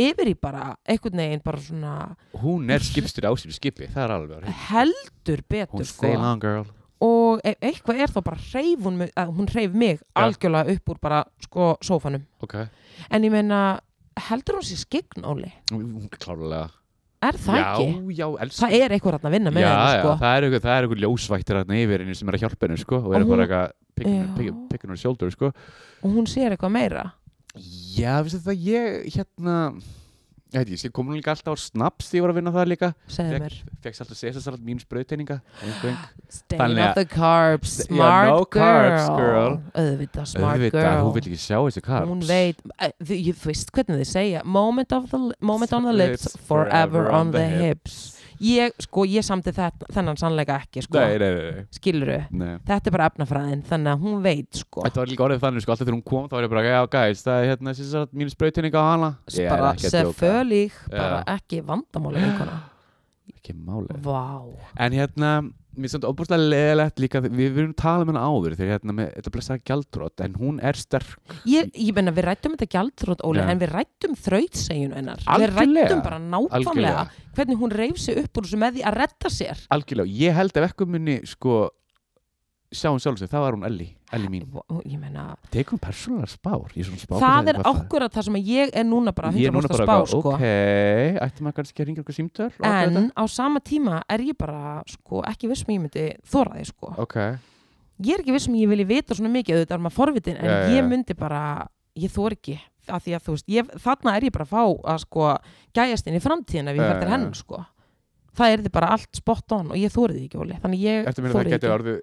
[0.00, 1.94] yfir í bara einhvern veginn bara svona
[2.40, 6.06] hún er skipstur á sínu skipi, það er alveg heldur betur hún sko.
[6.06, 6.64] stay long girl
[7.00, 8.36] og ef eitthvað er þá bara
[8.96, 10.22] mig- að hún hreyf mig Ja.
[10.26, 12.24] algjörlega upp úr bara sko sófanum.
[12.42, 12.54] Ok,
[13.10, 13.80] en ég meina
[14.16, 15.52] heldur hún sér skign Óli?
[15.70, 16.70] Hún klárlega.
[17.20, 18.14] Er það já, ekki?
[18.14, 20.08] já, það er eitthvað að vinna með henni sko.
[20.08, 22.66] já, það er eitthvað, það er eitthvað ljósvættir þarna yfir henni sem er að hjálpa
[22.68, 23.72] henni sko, og er bara eitthvað
[24.84, 25.46] on her shoulder sko.
[26.02, 27.12] og hún sér eitthvað meira?
[27.58, 29.82] Já, veistu það, ég hérna
[30.56, 32.88] ég ég kom líka alltaf á snaps því ég var að vinna það líka?
[33.84, 35.40] Fegst alltaf sesasalat mínus brauðteininga
[36.28, 39.58] Staying Þannig off the carbs, smart no carbs, girl.
[39.74, 41.02] auðvitað smart auðvitað, girl.
[41.04, 42.12] hún vil ekki sjá þessi carbs.
[42.12, 42.62] Hún veit,
[43.00, 44.44] þú veist hvernig þið segja.
[44.44, 49.52] Moment, of the, moment on the lips forever on the hips ég, sko, ég samti
[49.56, 52.54] þetta, þennan sannleika ekki, sko, nei, nei, nei, nei, skiluru nei.
[52.68, 54.86] þetta er bara efnafræðin, þannig að hún veit, sko.
[54.86, 56.80] Þetta var líka orðið þannig, sko, alltaf þegar hún kom þá var ég bara, já,
[56.94, 57.76] guys, það er hérna
[58.22, 59.12] mínu sprautinninga á hana.
[59.48, 59.70] Bara
[60.88, 60.98] Já.
[60.98, 62.24] bara ekki vandamáli
[63.38, 63.98] Ekki málið.
[64.02, 64.44] Vá,
[64.80, 65.32] En hérna,
[65.78, 68.94] mér finnst þetta óbúrslega leðilegt líka Við við erum talað um hana áður þegar hérna
[68.98, 71.14] með þetta blessaða gjaldrótt En hún er sterk.
[71.48, 73.48] Ég, ég menna við rættum þetta gjaldrótt, Óli, Já.
[73.54, 75.86] en við rættum þrautsegjun hennar, við Algjörlega.
[75.88, 77.06] rættum bara nákvæmlega Algjörlega,
[77.38, 79.64] hvernig hún reyf sig upp úr þessu með því að retta sér.
[79.74, 81.58] Algjörlega Ég held ef ekkur muni, sko
[82.74, 84.46] sjá hún sjálf sig, það var hún Ellie, Ellie mín
[85.52, 86.70] Tekur hún persónulega spár?
[86.72, 89.74] Spár það er ákvörða það sem ég er núna bara Ég er 100% núna að
[89.74, 90.32] bara, spá eitthvað, sko.
[90.32, 93.04] ok Ætti maður kannski að ringa eitthvað símtöl en þetta?
[93.20, 96.92] á sama tíma er ég bara sko, ekki viss sem ég myndi þóra því sko.
[97.04, 97.16] Ok,
[98.08, 100.48] ég er ekki viss sem ég vilji vita svona mikið auðvitað er maður forvitin en
[100.48, 100.74] já, já.
[100.78, 101.42] ég myndi bara,
[101.98, 104.62] ég þór ekki af því að þú veist, ég, þarna er ég bara að fá
[104.94, 105.24] að sko
[105.76, 107.40] gæjast inn í framtíðin ef ég Já, fer til já, henn já.
[107.42, 107.64] sko
[108.38, 110.58] það er þið bara allt spot on og ég þóri því ekki Óli.
[110.62, 111.98] þannig ég að geti ekki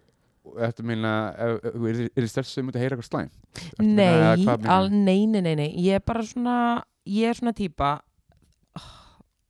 [0.45, 1.11] orðið Ertu að meina,
[1.45, 3.29] ef- ef- er þið stressið um að heyra eitthvað slæm?
[3.81, 5.69] Nei, al, nei, nei, nei, nei.
[5.85, 6.57] Ég er bara svona
[7.09, 7.89] ég er svona típa
[8.79, 8.91] oh,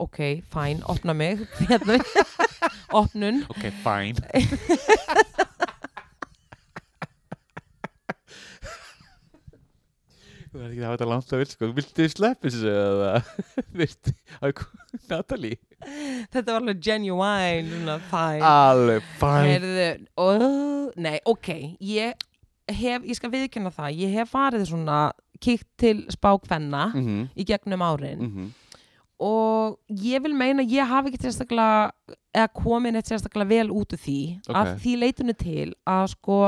[0.07, 0.19] ok,
[0.51, 1.99] fæn, opna mig hérna,
[2.95, 3.43] opnun.
[3.51, 4.17] Ok, fine
[10.55, 11.67] Þú er ekki að hafa þetta langt að vil sko.
[11.75, 13.09] Viltu sleppa þessu eða?
[13.81, 14.13] Viltu,
[15.09, 15.57] Natalie?
[16.31, 19.49] Þetta var alveg genuine fæn Alveg fine.
[19.51, 19.87] Heyrðu,
[20.23, 21.49] oh, nei, ok
[21.83, 22.15] ég
[22.71, 24.99] hef, ég skal viðkynna það ég hef farið svona
[25.43, 28.21] kíkt til spákvenna Mhm, í gegnum árin.
[28.23, 28.47] Mhm.
[29.19, 31.91] og ég vil meina að ég hafi ekki sérstaklega
[32.35, 34.17] eða komin eitt sérstaklega vel út úr því.
[34.47, 34.55] Ok.
[34.55, 36.39] að því leitunni til að sko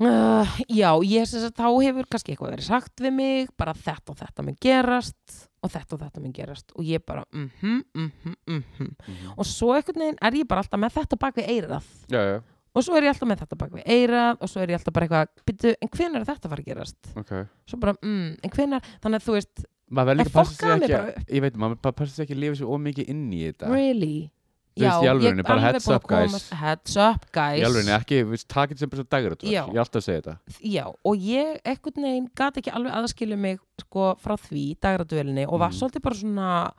[0.00, 4.14] uh, já, ég sem sagt þá hefur kannski eitthvað verið sagt við mig bara þetta
[4.14, 8.36] og þetta mun gerast og þetta og þetta mun gerast og ég bara mhm, mhm,
[8.46, 8.62] mhm.
[9.08, 9.32] Mhm.
[9.36, 12.36] og svo einhvern veginn er ég bara alltaf með þetta bak við eirað Já, já,
[12.74, 14.94] og svo er ég alltaf með þetta bak við eirað og svo er ég alltaf
[14.94, 17.12] bara eitthvað, byrju, en hvenær er þetta að fara að gerast?
[17.18, 17.34] Ok.
[17.66, 18.88] Svo bara, mm, en hvenær?
[19.02, 21.30] Þannig að þú veist, Maður verður En líka að passa sig mig ekki bara að-
[21.32, 23.70] Ég veit, maður bara passa sig ekki að lifa sér ómikið inn í þetta.
[23.72, 24.30] Really
[24.78, 28.44] Þú veist, í alvörunni, bara alveg búin að komast- heads up guys alveg, ekki, við
[28.48, 29.64] takit sem dagur Ég Já.
[29.68, 33.58] er alltaf að segja þetta já, og ég einhvern veginn gat ekki alveg aðskilja mig
[33.80, 35.78] sko frá því dagradvölinni og var Mhm.
[35.78, 36.72] svolítið bara svona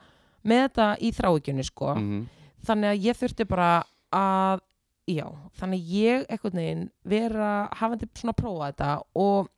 [0.44, 2.26] með þetta í þráikjunni sko Mhm.
[2.64, 4.60] þannig að ég þurfti bara að
[5.08, 5.26] já,
[5.58, 9.48] þannig að ég einhvern veginn vera hafandi svona prófað þetta og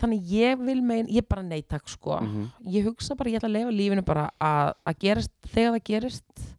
[0.00, 2.50] þannig að ég vil megin, ég bara neytak sko Mhm.
[2.66, 6.53] ég hugsa bara, ég ætla að lifa lífinu bara að, að gerast þegar það gerist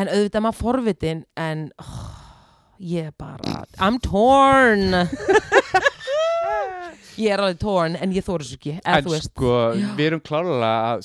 [0.00, 1.96] en auðvitað er maður forvitin en oh,
[2.80, 4.96] ég er bara I'm torn.
[7.20, 9.50] Ég er alveg torn en ég þóru svo ekki En sko,
[9.98, 10.96] við erum klárlega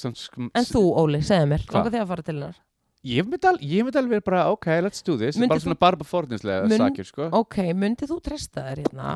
[0.55, 1.75] en þú Óli, segðu mér, Hvað?
[1.75, 2.63] langar þig að fara til hennar?
[3.07, 5.37] Ég myndi alveg, myndi alveg vera bara, ok, let's do this.
[5.37, 7.27] Myndir Bara svona bara forninslega Mun- sakir, sko.
[7.37, 9.13] Ok, myndið þú treysta þér hérna?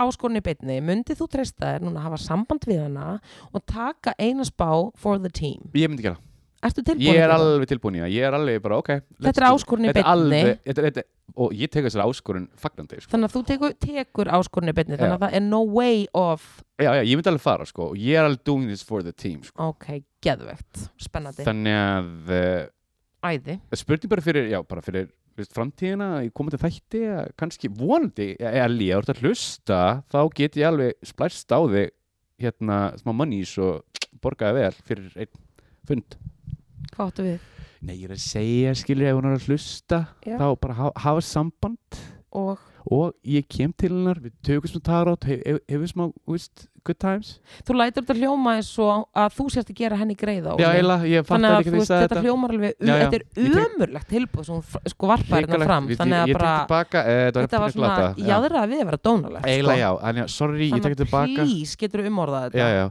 [0.00, 3.20] Áskorni beinni, myndið þú treysta þér núna að hafa samband við hana
[3.52, 5.70] og taka eina spá for the team?
[5.74, 6.18] Ég myndi gera
[6.66, 9.50] ertu tilbúin Ég er alveg tilbúin það Ég er alveg bara, ok þetta er it.
[9.52, 11.04] áskorni Þetta er alveg,
[11.38, 13.12] og ég tek þessari áskorun fagnandi, sko.
[13.12, 15.02] Þannig að þú tekur, tekur áskorni beinni Já.
[15.02, 16.46] þannig að það er no way of
[16.80, 17.92] Já, já, ég myndi alveg fara, sko.
[17.98, 19.70] Ég er alveg doing this for the team, sko.
[19.70, 21.46] Ok, geðvegt, spennandi.
[21.46, 27.04] Þannig að uh, æði, spurning bara fyrir, já, bara fyrir veist, framtíðina í komandi þætti
[27.12, 29.80] að kannski vonandi, Elí, ef þú ert að hlusta
[30.10, 31.92] þá get ég alveg splæst á þig
[32.42, 33.84] hérna smá mannís og
[34.22, 35.46] borgaði vel fyrir einn
[35.88, 36.18] fund
[36.98, 37.38] hvað áttu við?
[37.78, 40.34] Nei, ég er að segja, skilur, ef hún er að hlusta Já.
[40.40, 42.00] þá bara hafa, hafa samband.
[42.38, 42.58] Og?
[42.92, 46.98] Og ég kem til hennar, við tökum smá tarót hef, hef, hefur smá, veist, good
[47.00, 47.30] times.
[47.68, 51.08] Þú lætur þetta hljóma eins og að þú sérst að gera henni greiða Já, eiginlega,
[51.12, 53.48] ég fatt þannig að að ekki því að þetta hljómar alveg Já, já, þetta er
[53.48, 55.88] ég ömurlegt tilbúð sem hún sko varpar hérna fram.
[55.90, 58.22] Við- þannig ég, að ég bara, tek tilbaka, eh, þetta þetta var var svona glata,
[58.22, 58.28] já.
[58.32, 59.84] jáðra við að vera dónalegt Eiginlega sko.
[59.84, 62.58] já, en já, sorry, ég tek þannig tilbaka að please getur umorðað þetta.
[62.58, 62.86] Já, já,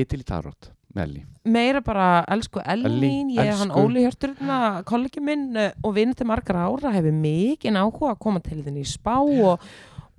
[0.00, 3.70] ég til í tarót Elí meira bara, elsku Ellín ég er hann.
[3.72, 8.42] Óli Hjörturna kollegi minn eh, og vinur til margar ára hefur mikið áhuga að koma
[8.44, 9.64] til þinn í spá og,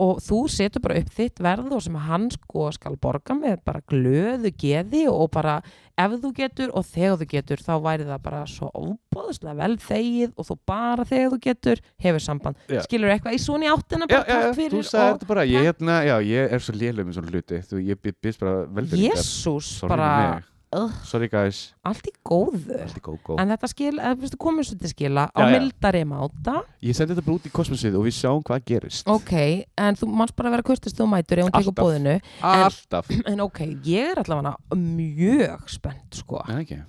[0.01, 3.83] og þú setur bara upp þitt verð og sem hann sko skal borga með bara
[3.85, 5.59] glöðu geði og bara
[6.01, 10.33] ef þú getur og þegar þú getur þá væri það bara svo óbóðslega vel þegið
[10.33, 12.81] og þú bara þegar þú getur hefur samband, Já.
[12.87, 14.09] skilur eitthvað í svona í áttina?
[14.09, 17.35] Bara já, takk fyrir og bara, ég, hérna, já, ég er svo lélum með svona
[17.35, 20.41] hluti, þú, ég by- byrst bara velfyrir Jésús, sorry bara
[20.75, 21.57] ugh, sorry guys,
[21.87, 22.77] allt í góðu.
[22.79, 23.39] Allt í góð, góð.
[23.43, 25.51] En þetta skil, veist, komum svo til skila á Já, já.
[25.57, 26.53] mildari máta.
[26.85, 29.09] Ég sendi þetta bara út í kosmosið og við sjáum hvað gerist.
[29.11, 29.33] Ok,
[29.77, 33.59] en þú manns bara vera kurtist þú mætur ef hún tekur bóðinu Alltaf, En ok,
[33.87, 36.39] ég er allavega mjög spennt sko.
[36.55, 36.79] Ekki?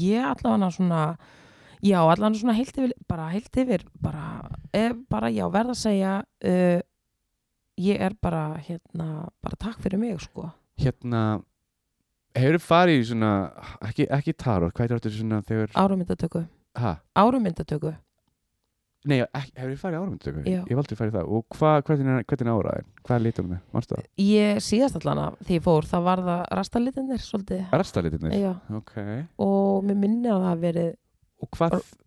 [0.00, 1.04] Ég er allavega svona
[1.84, 6.12] Já, allavega svona heilt yfir bara heilt yfir bara, ef, bara já, verð að segja
[6.24, 6.80] uh,
[7.76, 10.46] ég er bara hérna, bara takk fyrir mig sko
[10.80, 11.20] Hérna,
[12.34, 13.32] hefur farið í svona,
[13.86, 16.42] ekki, ekki tarot, hvað er þetta svona þegar, Árumyndatöku
[16.82, 17.92] ha, Árumyndatöku
[19.04, 19.20] nei,
[19.54, 20.62] hefur farið árumtöku Já.
[20.64, 23.62] Ég hef aldrei farið það, og hvað, hvernig er, hvernig er áraðin, hvað litum það,
[23.76, 24.06] mannstu það?
[24.24, 27.64] Ég síðast allavega því ég fór, það var það rastalitinir svolítið.
[27.74, 28.94] Rastalitinir, Já, ok.
[29.44, 30.92] Og mér minni að það verið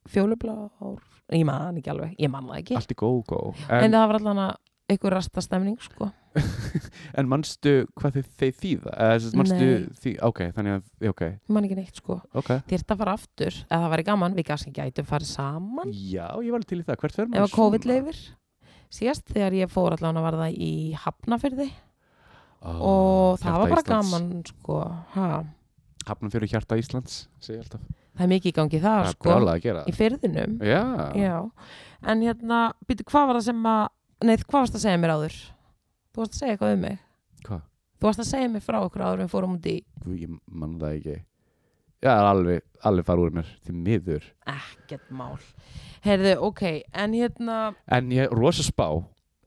[0.09, 1.03] fjólubla ár
[1.35, 2.77] ég man ekki alveg, ég man það ekki.
[2.79, 3.61] Allt í góð, góð.
[3.67, 4.47] En, En, það var allavega
[4.87, 6.09] einhver rastastemning sko.
[7.17, 8.95] en mannstu hvað þið, þeir þýða?
[9.07, 9.85] Eða, Nei.
[10.01, 12.19] því, ok, þannig að, ok, ég man ekki neitt sko.
[12.37, 12.51] Ok.
[12.69, 15.95] Þýrt að fara aftur, eða það væri gaman við kannski gætum farið saman.
[15.97, 18.21] Já, ég var til í það, hvert ef maður að COVID leifir
[18.93, 20.71] síðast þegar ég fór allavega var það í
[21.03, 21.67] Hafnafyrði
[22.63, 24.79] og það var bara gaman sko,
[25.15, 25.29] ha.
[26.07, 27.75] Fyrir hjarta Íslands, það
[28.23, 30.81] er mikið í gangi það Það sko, að í fyrðinum Já,
[31.19, 31.35] Já,
[32.07, 33.83] en hérna, býtu, hvað var það sem að,
[34.23, 35.37] nei, hvað varst að segja mér áður?
[36.13, 36.99] Þú varst að segja eitthvað um mig.
[37.45, 37.63] hvað?
[37.97, 39.75] Þú varst að segja mér frá okkur áður en fórum út í
[40.17, 41.17] ég mann það ekki
[41.97, 45.39] Já, það er alveg, alveg fara úr mér til miður ekkert mál.
[46.05, 46.63] Heyrðu, ok,
[46.93, 47.55] en hérna
[47.89, 48.85] En ég er rosa spá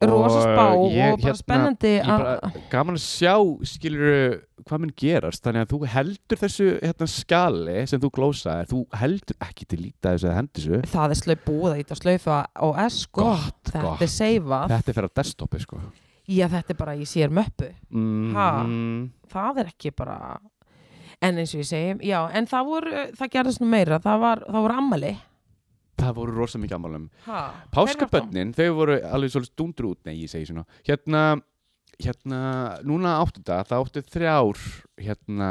[0.09, 3.35] rosa spá og, ég, bara spennandi ég að bara, gaman að sjá
[3.69, 5.43] skilur hvað minn gerast.
[5.45, 10.15] Þannig að þú heldur þessu hérna, skali sem þú glósaðir, þú heldur ekki til líta
[10.15, 10.83] þessu eða hendi þessu.
[10.95, 12.39] Það er slöf búið að ít að slöfa
[12.69, 14.05] og sko, Gott, þetta gott.
[14.07, 15.83] er seifað þetta er fyrir á desktopi sko.
[16.31, 17.73] Já þetta er bara í sér möppu.
[17.91, 19.11] Mm.
[19.31, 20.19] Það er ekki bara
[21.21, 24.47] en eins og ég segi, já, en það voru það gerðist nú meira, það var,
[24.47, 25.11] það voru ammali
[26.01, 27.07] það voru rosa mikið ammálum
[27.75, 30.65] páskabönnin, þau voru alveg svolítið stundur út, nei ég segi svona.
[30.87, 31.25] Hérna,
[32.01, 32.41] hérna,
[32.87, 34.65] núna áttu þetta það áttu þrjár
[35.01, 35.51] hérna,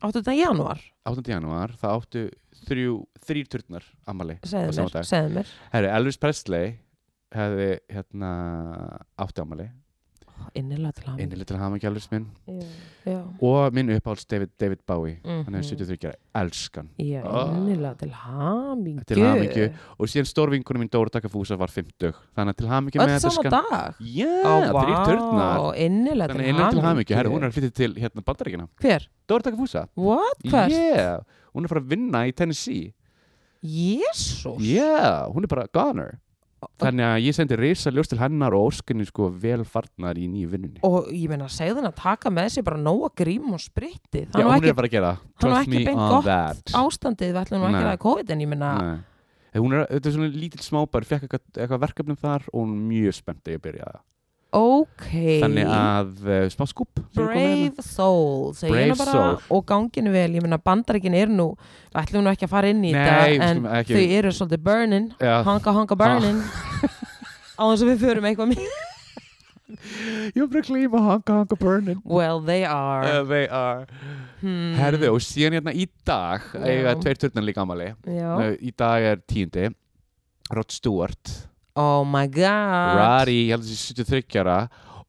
[0.00, 1.26] áttu þetta í janúar, 8.
[1.34, 2.24] janúar það áttu
[2.64, 5.54] þrjú, þrýr turnar ammali á segðu mér,
[5.92, 6.76] Elvis Presley
[7.34, 8.30] hefði hérna
[9.20, 9.68] átti ammali
[10.54, 12.26] innilega til hann innilega til hamingja Elvis minn.
[12.46, 12.62] Já,
[13.06, 15.18] já, og minn uppáhalds David, David Bowie.
[15.24, 15.54] Hann Mhm.
[15.56, 16.88] er 73 ára, elskan.
[16.98, 17.50] Já Ah.
[17.56, 19.04] innilega til hamingju.
[19.06, 19.72] Til hamingju.
[19.98, 23.94] og síðan stórvinkunum mín Dóra Takafúsa var 50 þannig til öll með sama skan dag?
[24.00, 26.82] Já, Ó, þrýr turnar vá, innilega til innan til hamingju.
[26.82, 29.08] Hamingju, herri, hún er flytja til hérna bandaríkina hver?
[29.28, 30.38] Dóra Takafúsa what?
[30.44, 30.70] hvers?
[30.72, 31.18] yeah,
[31.54, 32.92] hún er að fara að vinna í Tennessee.
[33.64, 36.18] Jésús yeah, hún er bara goner
[36.82, 40.50] þannig að ég sendi risa ljós til hennar og óskinni sko vel farnar í nýju
[40.52, 40.82] vinnunni.
[40.86, 44.44] Og ég meina segðu henni að taka með sér bara nóga grím og það er
[44.44, 46.76] nú hún er ekki að að gera er nú trust ekki beint on gott that.
[46.80, 48.72] ástandið við ætlum ekki að COVID en ég meina
[49.54, 53.46] þetta er svona lítill smábær, fekk eitthvað, eitthvað verkefnum þar og hún er mjög spennt
[53.46, 54.02] að ég byrja það.
[54.54, 55.04] Ok
[55.42, 57.14] Þannig að uh, smá komuna hérna.
[57.18, 59.36] brave soul Brave soul.
[59.50, 61.48] og ganginu vel ég meina bandaríkin eru nú
[61.94, 65.36] ætlum nú ekki að fara inn í þetta en ekki- þau eru svolítið burning Já,
[65.46, 66.40] hanga hanga burning
[67.60, 68.82] á þess að við förum eitthvað mér
[69.74, 72.00] bara að klíma hanga hanga burning.
[72.04, 73.86] well they are Uh, they are.
[74.40, 74.74] hmm.
[74.78, 77.88] Herðu, og síðan hérna í dag, eiga tveir turnar líka amali.
[78.06, 79.70] Uh, í dag er tíundi.
[80.54, 81.30] Rod Stewart,
[81.76, 84.58] oh my god Rari, ég held að þessi 73 ára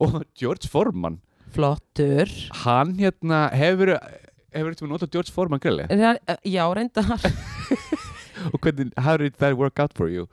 [0.01, 1.19] og George Foreman.
[1.55, 2.31] flottur
[2.65, 3.93] Hann hérna hefur,
[4.51, 5.85] hefur eitthvað notað George Foreman grilli.
[6.43, 7.15] Já reyndar
[8.53, 10.27] Og hvernig, how did that work out for you?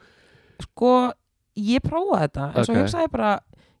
[0.61, 1.11] sko
[1.57, 2.81] ég prófaði þetta en svo Ok.
[2.83, 3.31] hugsaði ég bara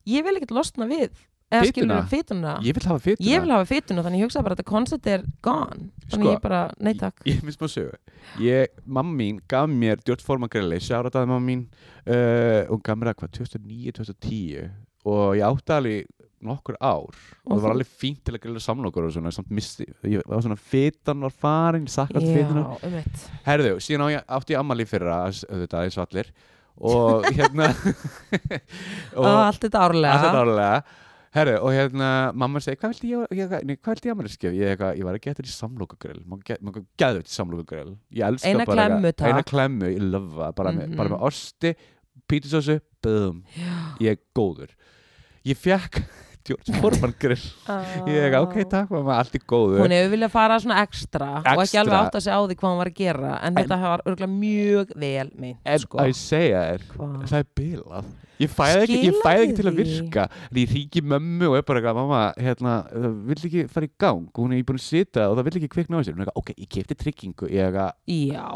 [0.09, 1.11] ég vil ekkert losna við
[1.53, 1.99] eða Fituna?
[2.01, 2.53] skilur fituna?
[2.65, 3.29] Ég vil hafa fytuna.
[3.29, 5.89] ég vil hafa fituna þannig ég hugsaði bara að þetta koncept er gone.
[6.09, 7.23] Þannig Sko, ég bara, nei takk.
[7.29, 8.17] Ég finnst maður sögu.
[8.43, 11.63] Ég, Mamma mín gaf mér grilli Sjárataði mamma mín
[12.07, 14.67] uh, og gaf mér það hvað 2009-2010
[15.03, 16.11] og ég átti alveg
[16.43, 19.87] nokkur ár og, það var alveg fínt til að grilla samlokur og svona samt misti,
[20.11, 22.97] ég var svona fitan var farin, ég sakast já, fituna um
[23.45, 26.33] Herðu, síðan á ég, átti ég ammali fyrra auðvitað eins og allir.
[26.73, 27.67] Og hérna
[29.19, 30.13] og allt þetta árlega.
[30.15, 31.02] Allt þetta árlega
[31.33, 32.07] Herru, og hérna,
[32.37, 34.53] mamma segi, hvað vildi ég, ég, nei, hvað vildi ég ammæli skef?
[34.53, 36.43] Ég, eitthvað, ég var að geta þetta í samlokugrill, maður
[37.01, 37.93] geði þetta í samlokugrill.
[38.13, 40.95] Ég elska Eina bara klemmu, eitthvað- Eina klemmu, ég löfa, bara, með, Mhm.
[40.97, 41.75] bara með osti,
[42.29, 43.43] pítisósu, boom,
[43.99, 44.69] ég er góður.
[45.43, 46.03] Ég fekk
[46.43, 47.45] George Foreman grill.
[48.09, 49.83] Ég er ok, takk, mamma, allt er góður.
[49.83, 52.73] hún hefur viljað fara svona ekstra, og ekki alveg átt að segja á því hvað
[52.73, 56.01] hún var að gera en, þetta var örgulega mjög vel meint En sko.
[56.03, 56.85] að ég segja þér,
[57.23, 58.11] það er bilað.
[58.41, 60.23] Ég fæði ekki, ég ekki til að virka.
[60.49, 63.91] En ég ríki mömmu og er bara eitthvað, mamma, hérna, það vill ekki fara í
[64.01, 64.25] gang.
[64.35, 66.17] Hún er búin að sita og það vill ekki kvikna á sér.
[66.17, 67.51] Er eitthvað, ok, ég kefti tryggingu.
[67.53, 68.47] Ég er eitthvað, já,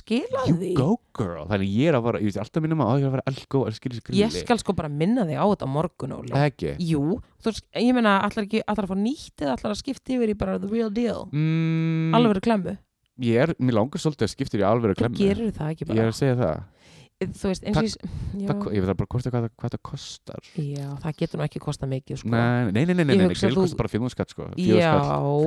[0.00, 2.92] skilaði You því go girl Þannig ég er að fara, ég veist alltaf minnum að
[3.00, 5.46] ég er að fara elgo að sér grilli ég skal sko bara minna þig á
[5.52, 6.14] þetta morgun
[6.46, 7.02] Ekki jú,
[7.42, 10.32] þú veist, ég meina allar ekki allar að fá nýtt eða allar að skipta yfir
[10.32, 11.26] í bara the real deal?
[11.32, 12.76] Mm, alveg klemmu,
[13.16, 15.16] Ég er, mér langar svolítið að skipta í alveg klemmu.
[15.16, 16.64] gerir það ekki Ég er bara að segja það,
[17.32, 19.82] þú veist, eins og ég já, það Ég veit það bara hvort það- hvað það
[19.88, 20.42] kostar.
[20.52, 22.28] Já, það getur nú ekki kosta mikið sko.
[22.28, 24.50] Nei, nei, nei, nei, nei, Ég nei, grill kostar bara fjóðunskatt sko.
[24.60, 24.92] Já,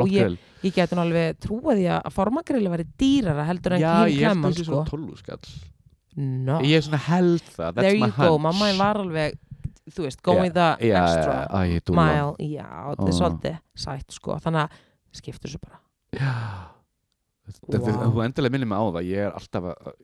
[0.10, 4.18] ég, ég getur nú alveg trúa því að formagrilli væri dýrara heldur en Já, hinn
[4.18, 5.70] ég held að klemman sko.
[6.18, 8.42] Ég er svona held það, that's my you go, hunch.
[8.42, 9.38] mamma var alveg
[9.96, 11.38] þú veist, going the Já, extra
[11.86, 12.06] dúlla.
[12.06, 13.20] mile, já, þetta er Ó.
[13.22, 14.70] svolítið sætt sko, þannig að
[15.22, 15.80] skiptur svo bara
[16.14, 16.34] Já
[17.66, 17.80] Vá.
[17.82, 19.64] Þú endilega minnir mig á það, ég er alltaf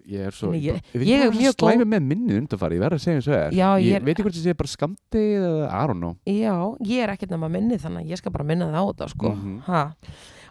[0.09, 2.97] ég er svo, Nei, ég- ég, ég er mjög slæmi með minnið undanfari, ég verð
[2.97, 5.45] að segja eins og er Já, ég ég veit ekki hvort ég segja bara skamdið
[5.45, 6.55] eða I don't know Já,
[6.89, 9.29] ég er ekkert nema minni þannig að ég skal bara minna það á þetta sko.
[9.35, 9.59] Mhm.
[9.67, 9.83] ha.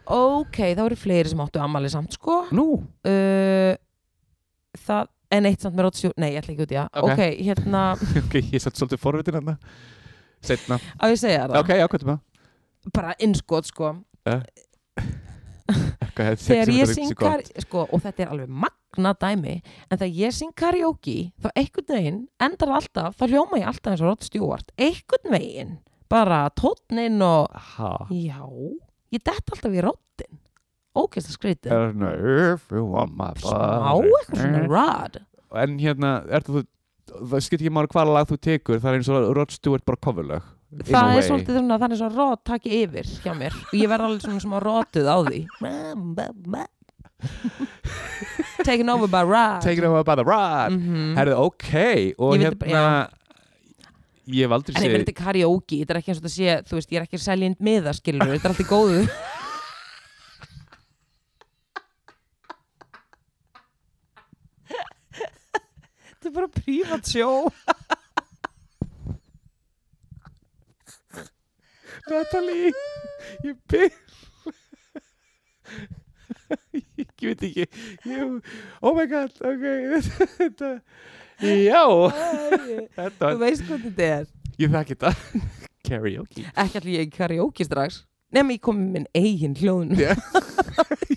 [0.06, 2.44] Ok, það voru fleiri sem áttu ammali samt sko.
[2.52, 2.66] Nú,
[3.10, 3.74] uh,
[4.78, 6.88] Það en eitt samt með rótsjú Nei, ég ætla ekki út í það.
[7.02, 7.22] Ok.
[7.48, 7.82] Hérna,
[8.22, 9.56] ok, ég satt svolítið forvitin hann
[10.44, 11.58] Setna, á ég segja það.
[11.62, 12.24] Ok, já, hvað er maður?
[12.94, 13.94] Bara innskot sko.
[16.14, 17.12] Þegar Þegar ég syng
[17.64, 19.54] sko, og þetta er alveg magna dæmi
[19.88, 23.94] En þegar ég syng karaoke Þá einhvern veginn endar það alltaf Þá hljóma ég alltaf
[23.94, 24.70] eins og Rod Stewart.
[24.76, 25.72] Einhvern veginn.
[26.12, 28.44] Bara tónnin og ha já,
[29.14, 30.38] ég dett alltaf í róttin
[30.94, 35.20] Er you want my smá eitthvað svona rad
[35.54, 36.64] En hérna, ertu þú
[37.30, 40.00] það skipt ekki máli hvaða lag þú tekur það er eins og Rod Stewart bara
[40.02, 40.42] coverlag
[40.88, 43.54] það er svolítið þannig svo rót taki yfir hjá mér.
[43.70, 45.40] Og ég verð alveg svona smá rótuð á því.
[48.64, 50.72] Taken over by rad Taking over by the rod.
[50.72, 51.14] Mhm.
[51.16, 51.70] Herðu, ok
[52.18, 53.08] Og Ég vildi bara- hérna
[54.26, 56.72] Ég hef aldrei En ég verði karaoke, þetta er ekki eins og þetta sé, þú
[56.78, 59.00] veist, ég er ekki að selja inn miða, skilur, þetta er allt í góðu.
[66.34, 67.48] er bara prívat sjó.
[72.10, 72.72] Natalie
[73.44, 73.92] Ég byrð
[76.74, 78.42] Ég veit ekki ég,
[78.82, 79.64] Oh my god, ok
[80.36, 80.72] Þetta
[81.40, 81.84] Já
[82.98, 84.26] Þetta Þú veist hvað þetta er.
[84.60, 85.14] Ég þekki þetta
[85.88, 88.02] Karaoke Ekki allir ég karaoke strax.
[88.34, 89.92] Nefnum ég kom með minn eigin hljóðun.
[89.94, 90.14] Já.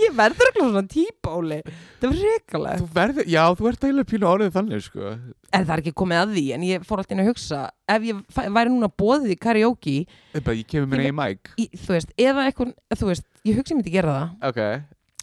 [0.00, 1.58] ég verður ekki svona típa, Óli.
[2.00, 2.82] Það var reikalegt.
[2.82, 5.12] Þú verður, já, þú ert eiginlega pínu árið þannig, sko.
[5.50, 7.62] En það er ekki komið að því, en ég fór alltaf inn að hugsa,
[7.96, 9.96] ef ég væri núna bóðið í karaoke,
[10.40, 13.74] bara, ég kemur mér eigin mæk í, þú veist, eða eitthvað, þú veist, ég hugsa
[13.74, 14.36] ég myndi gera það.
[14.50, 14.60] Ok.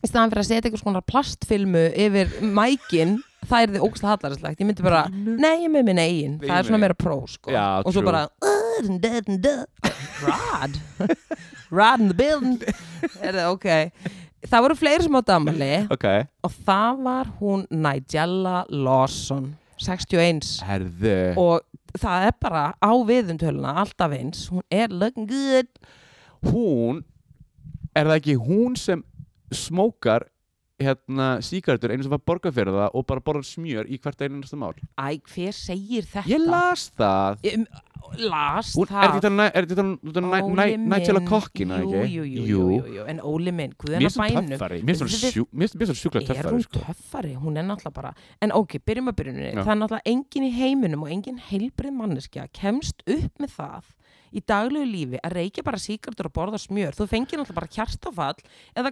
[0.04, 4.62] Í staðan fyrir að setja eitthvað svona plastfilmu yfir mækin það er þið ógst hallarinslegt
[4.62, 6.36] ég myndi bara, nei ég með minn eigin.
[6.44, 7.54] Það er svona meira pró sko.
[7.54, 8.12] Já, og svo true.
[8.12, 8.28] bara.
[10.24, 10.78] Rod.
[11.78, 12.60] Rod in the building.
[13.22, 13.68] Er það ok
[14.50, 16.06] það voru fleiri sem átt amali Ok.
[16.44, 21.16] og það var hún Nigella Lawson 61 Herðu.
[21.38, 21.62] Og
[22.00, 25.68] það er bara á viðumtöluna alltaf eins, hún er looking good.
[26.46, 27.04] Hún
[27.96, 29.04] Er það ekki hún sem
[29.54, 30.24] smókar
[30.84, 34.60] hérna síkartur einu sem var borgað fyrir það og bara borðar smjör í hvert einasta
[34.60, 34.74] mál.
[35.00, 36.28] Æ, hver segir þetta?
[36.30, 37.40] Ég las það.
[37.44, 37.66] Ég,
[38.20, 39.04] las Hún, það.
[39.04, 39.84] er þetta
[40.68, 42.02] er Nigella kokkina, ekki?
[42.14, 42.66] jú, jú, jú, jú,
[42.98, 44.50] jú, en Óli minn, Mér guðan finnst að hún bænum.
[44.54, 44.82] töffari.
[44.84, 46.80] Mér finnst hún Við- sjú- mér finnst- mér finnst hún sjúklega er töffari hún sko.
[46.84, 50.52] töffari, hún er náttúrulega bara en ok, byrjum að byrjunni, það er náttúrulega engin í
[50.52, 53.84] heiminum og engin heilbrið manneskja kemst upp með það
[54.34, 56.96] í daglegu lífi að reykja bara síkartur og borða smjör.
[56.98, 58.40] Þú fengir náttúrulega bara kjartafall
[58.76, 58.92] eða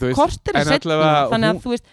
[0.00, 1.86] veist, kortir er allavega þannig að hún- þú veist,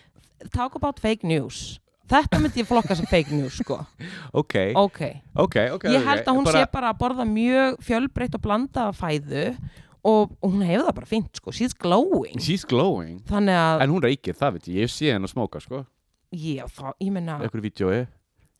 [0.55, 1.79] talk about fake news.
[2.09, 3.85] Þetta myndi ég flokka sem fake news sko.
[4.41, 5.01] Ok, ok,
[5.35, 8.95] ok, ok ég held að hún Bara- sé bara að borða mjög fjölbreytt og blandaða
[8.97, 9.45] fæðu
[10.09, 12.39] og, hún hefur það bara fínt sko, she's glowing.
[12.39, 13.19] She's glowing.
[13.29, 15.85] Að, En hún reykir, það veit ég, ég sé henn að smóka sko.
[16.33, 18.07] Já, þá, ég meina Ekkur vídjói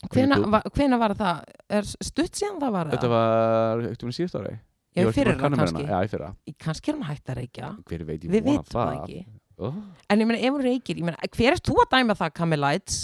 [0.08, 3.14] hvena, va, hvena var það, er stutt síðan það var Þetta það?
[3.14, 4.54] var, eftir hún síðust ári.
[4.90, 5.82] Já, það með kannski.
[5.86, 6.28] Já, í fyrra.
[6.50, 7.68] Í- kannski er hún hægt að reykja.
[7.86, 8.94] Hver veit, ég við vona það það.
[9.04, 9.20] ekki.
[9.60, 9.74] Oh,
[10.08, 13.00] en ég meina ef hún reykir, ég meina, hver er þú að dæma það Camelites,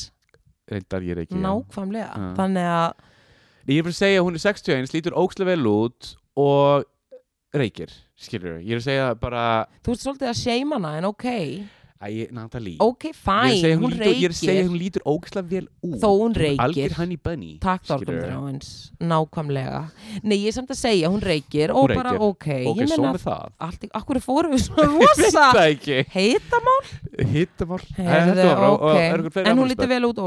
[0.66, 1.42] Reyndar ég reykir já.
[1.44, 2.08] nákvæmlega.
[2.16, 2.34] Já.
[2.40, 3.04] þannig að,
[3.66, 6.84] Ég er fyrir að segja að hún er 61, slítur ókslega vel út og
[7.54, 9.44] reykir, skilur Ég er að segja bara
[9.84, 11.26] þú ert svolítið að seima hana en ok,
[11.96, 12.76] Æ, Natalie.
[12.78, 14.68] Ok, er að segja, hún lítur, ég er að segja að reykir.
[14.68, 15.94] hún lítur ókslega vel út.
[16.02, 16.92] Þó hún reykir.
[16.98, 18.16] Honey bunny Takk skilurðu.
[18.20, 18.68] Þorgum Þráins,
[19.00, 19.80] nákvæmlega.
[20.22, 21.72] Nei, ég er samt að segja, hún reykir.
[21.72, 22.26] Og bara reykir.
[22.28, 23.50] ok, Ok, svo með það.
[23.68, 25.46] allt, í- akkur fórum við svona rosa?
[27.32, 30.18] Hittamál Heyrðu, ok, en hún lítur vel út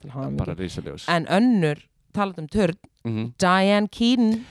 [0.00, 1.04] til hafa Bara risaljós.
[1.12, 1.76] En önnur,
[2.14, 3.34] talað um törn Mhm.
[3.38, 4.44] Diane Keaton,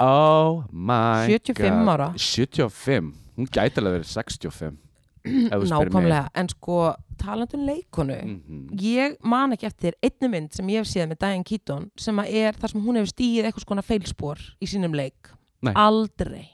[0.00, 1.88] Oh my 75 god.
[1.88, 2.08] ára.
[2.16, 4.78] 75, hún gæti alveg verið 65
[5.24, 8.62] nákvæmlega En sko, talað um leikonu Mhm.
[8.80, 12.52] Ég man ekki eftir einni mynd sem ég hef séð með Diane Keaton sem er
[12.52, 15.30] þar sem hún hefur stíð eitthvað skona feilspor í sínum leik.
[15.62, 15.72] Nei.
[15.74, 16.48] Aldrei.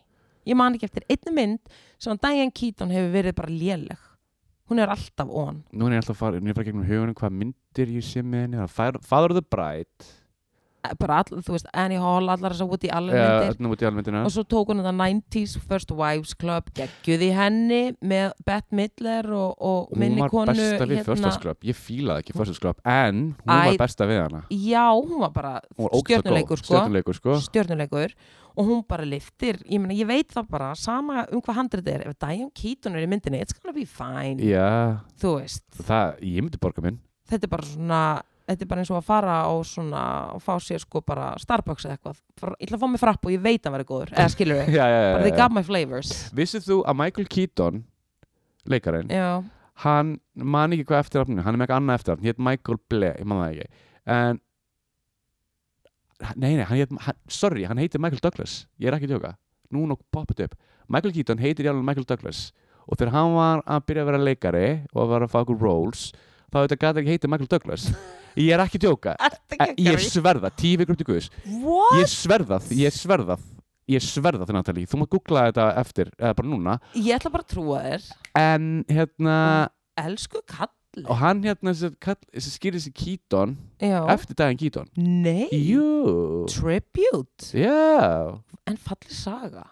[0.47, 1.59] Ég man ekki eftir einni mynd
[1.99, 3.99] sem Diane Keaton hefur verið bara léleg.
[4.69, 5.64] Hún er alltaf on.
[5.73, 8.57] Nú er ég alltaf að fara, fara gegnum hugunum hvað myndir ég sé með henni.
[8.57, 10.05] Það er Father- of the Bride
[11.01, 13.55] bara all, þú veist, Annie Hall, allar myndir.
[13.59, 17.31] Þarna út í almyndina og svo tók hún þetta 90s First Wives Club geggjuð í
[17.37, 21.59] henni með Bette Midler og, og Hún minni var konu besta við First Class Club.
[21.66, 24.43] Ég fílaði ekki First Class Club En hún Æ, var besta við hana.
[24.51, 27.39] já, hún var bara Hún var stjörnuleikur sko, Stjörnuleikur sko.
[27.49, 28.14] Stjörnuleikur.
[28.59, 32.07] Og hún bara liftir, ég meina, ég veit það bara sama um hvað handrið er,
[32.09, 34.43] ef Diane Keaton er í myndinni, it's gonna be fine.
[34.43, 36.99] Já, þú veist, það, ég myndi borga minn.
[37.31, 38.01] Þetta er bara svona
[38.49, 40.03] þetta er bara eins og að fara á svona
[40.35, 42.19] og fá sér sko bara Starbucks eða eitthvað.
[42.57, 44.85] Ég ætla að fá mig frapp og ég veit að vera góður eða skilur já,
[44.89, 46.13] bara they got my flavors.
[46.37, 47.83] Vissið þú að Michael Keaton
[48.69, 49.29] leikarinn, já,
[49.85, 53.29] hann man ekki hvað eftirafninu, hann er með eitthvað annað eftirafn hétt Michael Ble, ég
[53.29, 53.85] man það ekki.
[54.19, 54.41] En
[56.35, 59.37] nei, nei, hann hann, sorry, hann heitir Michael Douglas ég er ekki tjóka,
[59.75, 60.57] nú nokk poppið upp.
[60.89, 62.49] Michael Keaton heitir alveg Michael Douglas
[62.89, 65.61] og þegar hann var að byrja að vera leikari og að vera að fá okkur
[65.61, 66.07] roles
[66.49, 67.89] þá þetta gæti ekki heitið Michael Douglas
[68.39, 69.14] ég er ekki djóka.
[69.59, 71.30] Eh, ég að sverða, tíu vikur upp til Guðs.
[71.99, 73.39] Ég sverða, ég sverða
[73.89, 77.47] ég sverða það Natalie, þú mátt googla þetta eftir eða bara núna, Ég ætla bara
[77.47, 78.09] að trúa þér.
[78.39, 79.36] En hérna
[79.99, 84.01] Elsku kalli og hann hérna sem, kall, skýrir sig Keaton Já.
[84.12, 84.89] eftir daginn Keaton.
[84.97, 85.49] Nei.
[85.53, 87.53] Jú, Tribute.
[87.55, 88.39] Já.
[88.66, 89.66] En falli saga.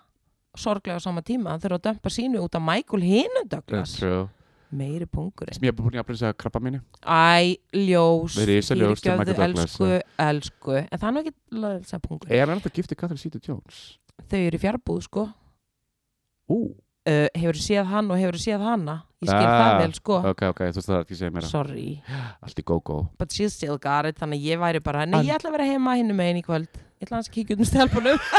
[0.56, 1.50] Sorglega á sama tíma.
[1.52, 3.96] Hann þurfa að dömpa sínu út af Michael Hinnon Douglas.
[3.98, 4.28] True.
[4.76, 10.76] Meiri pungurinn sem ég er búin að segja krabba minni Æ, ljós Douglas, Elsku, elsku.
[10.84, 13.82] En það er nú ekki pungur er hann alltaf giftið Catherine Zeta-Jones?
[14.26, 15.26] Þau eru í fjarbúð sko.
[16.48, 19.00] Ú, uh, Hefur séð hann og hefur séð hana?
[19.24, 20.16] Ég skil Ah, það vel sko.
[20.30, 21.86] ok, ok, þú veist það ekki að segja mér Sorry.
[22.44, 25.34] Allt í go-go But she's still got it Þannig ég væri bara Nei, En- ég
[25.38, 26.68] ætla að vera heima hinn megin í kvöld.
[27.00, 28.18] Ég ætla hans að kíkja út um stelpunum.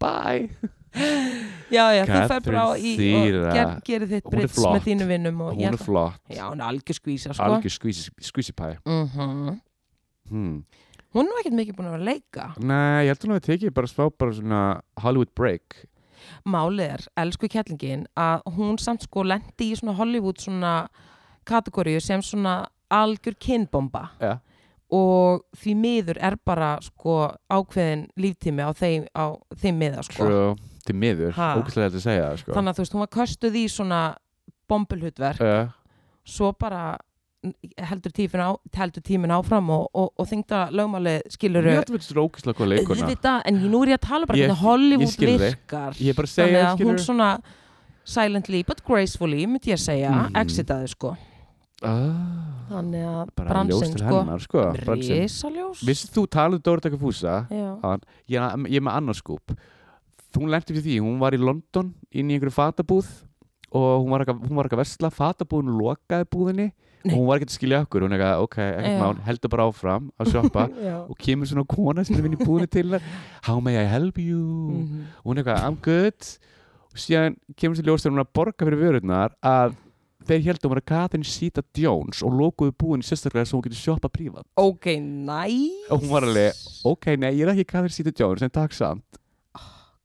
[0.00, 0.48] Bye
[1.70, 5.52] Já, já, þú fer bara í og ger, gerir þitt brits með þínu vinnum og
[5.54, 7.46] hún er flott, Já, hún er algjör skvísa sko.
[7.46, 7.74] Algjör
[8.26, 9.60] squeezy pie Mhm.
[10.30, 10.56] hmm.
[11.14, 12.44] Hún er ekkert mikið búin að vera að leika.
[12.62, 14.60] Nei, ég held að hún hefði tekið bara smá bara svona
[15.02, 15.78] Hollywood break.
[16.46, 20.74] Málið er, elsku kettlingin að hún samt sko lendi í svona Hollywood svona
[21.46, 24.10] kategóriu sem svona algjör kynbomba.
[24.20, 24.38] Ja.
[24.90, 30.26] og því miður er bara sko ákveðin líftími á þeim, á þeim miða sko.
[30.26, 30.56] True.
[30.90, 32.56] Til miður, ógæslega þetta að segja það, sko.
[32.58, 34.00] þannig að þú veist, hún var köstuð í svona
[34.70, 35.70] bombulhutverk, uh,
[36.28, 36.82] svo bara
[37.88, 41.96] heldur tímin, á, heldur tímin áfram og, og, og þingda lögmáli skilur ég held að
[41.96, 45.96] þetta er ógæslega góð leikuna en nú er ég að tala bara hvernig Hollywood virkar.
[45.96, 47.30] Ég bara að þannig að hún svona
[48.04, 50.36] silently but gracefully, myndi ég segja Mhm.
[50.42, 51.16] exitaði sko.
[51.80, 53.28] Ah, þannig að
[53.80, 54.20] til sko.
[54.20, 55.80] hennar, sko risaljós.
[55.80, 57.46] Vissið þú talið Dóra Taka Fúsa?
[57.48, 57.80] Já.
[57.80, 58.36] Hann- ég,
[58.76, 59.56] er með annars skúp
[60.38, 63.08] hún lendi fyrir því, hún var í London inn í einhverju fatabúð
[63.70, 66.68] og hún var ekki, að versla, fatabúðin lokaði búðinni
[67.00, 67.12] Nei.
[67.14, 70.08] og hún var ekki að skilja okkur hún ekki, ok, ekkert mál, heldur bara áfram
[70.20, 70.66] að shoppa
[71.10, 73.04] og kemur svona kona sem er inn í búðinni til hennar
[73.46, 74.40] how may I help you?
[74.40, 75.04] Mhm.
[75.22, 76.32] og hún eitthvað, I'm good.
[76.90, 79.78] Og síðan kemur sér ljós þegar hún að borga fyrir vörurnar að
[80.26, 84.44] þeir heldum að Catherine Zeta Jones og lokuðu búin sérstaklega svo hún getur shoppa prívat.
[84.58, 86.58] Ok, næs og hún var alveg,
[86.90, 89.19] ok, nei, ég er ekki Catherine Zeta Jones en takk samt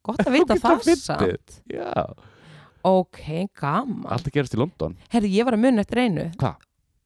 [0.06, 1.58] gott að vita það samt.
[1.72, 1.90] já,
[2.86, 3.20] ok,
[3.58, 4.06] gaman.
[4.14, 4.96] Allt að gerast í London.
[5.12, 6.30] Herri, ég var að mun eftir einu.
[6.40, 6.54] Hva?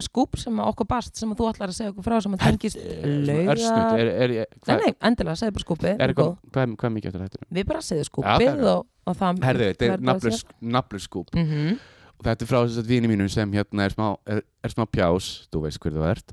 [0.05, 2.43] skúp sem að okkur bast sem að þú ætlar að segja okkur frá sem að
[2.47, 6.89] tengist Svona lauga örsnutt, er, er, er, nei, endilega, segðu bara er eitthvað, hvað, hvað
[6.89, 7.49] er mikið eftir þetta?
[7.59, 8.67] við bara segðu Já, skúpið ok.
[8.73, 11.33] og, og það Herðu, þetta er nafnlaus skúp.
[11.37, 11.79] Mm -hmm.
[12.19, 14.87] og þetta er frá þess að vini mínum sem hérna er smá, er, er smá
[14.87, 16.33] pjás, þú veist hver þú ert.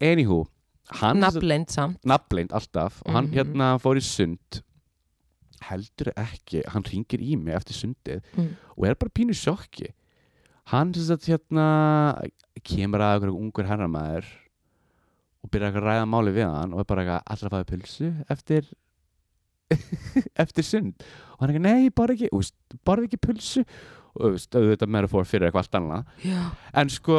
[0.00, 0.44] Anywho,
[1.00, 1.98] hann nafnleind samt.
[2.04, 3.02] Nafnleind alltaf.
[3.06, 3.34] Og hann Mhm.
[3.34, 4.62] hérna fór í sund
[5.68, 8.48] heldur ekki, hann ringir í mig eftir sundið mm.
[8.76, 9.90] og er bara pínu sjokki.
[10.72, 11.66] Hann sem sagt hérna
[12.64, 14.30] kemur að einhverjum ungur herramæður
[15.44, 18.70] og byrjar að ræða máli við hann og er bara allra fæði pulsu eftir
[20.44, 21.04] eftir sund?
[21.36, 22.30] Og hann er eitthvað, nei, bara ekki,
[22.86, 23.64] bara ekki pulsu.
[24.14, 26.10] Og auðvitað metafor fyrir eitthvað allt annað.
[26.22, 26.42] Já,
[26.78, 27.16] en sko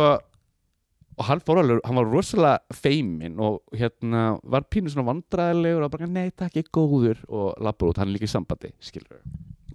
[1.18, 5.92] og hann fór alveg, hann var rosalega feiminn og hérna var pínu svona vandræðilegur og
[5.94, 7.22] bara nei takk ég er góður.
[7.30, 9.22] Og lappur út, hann er líka í sambandi skilur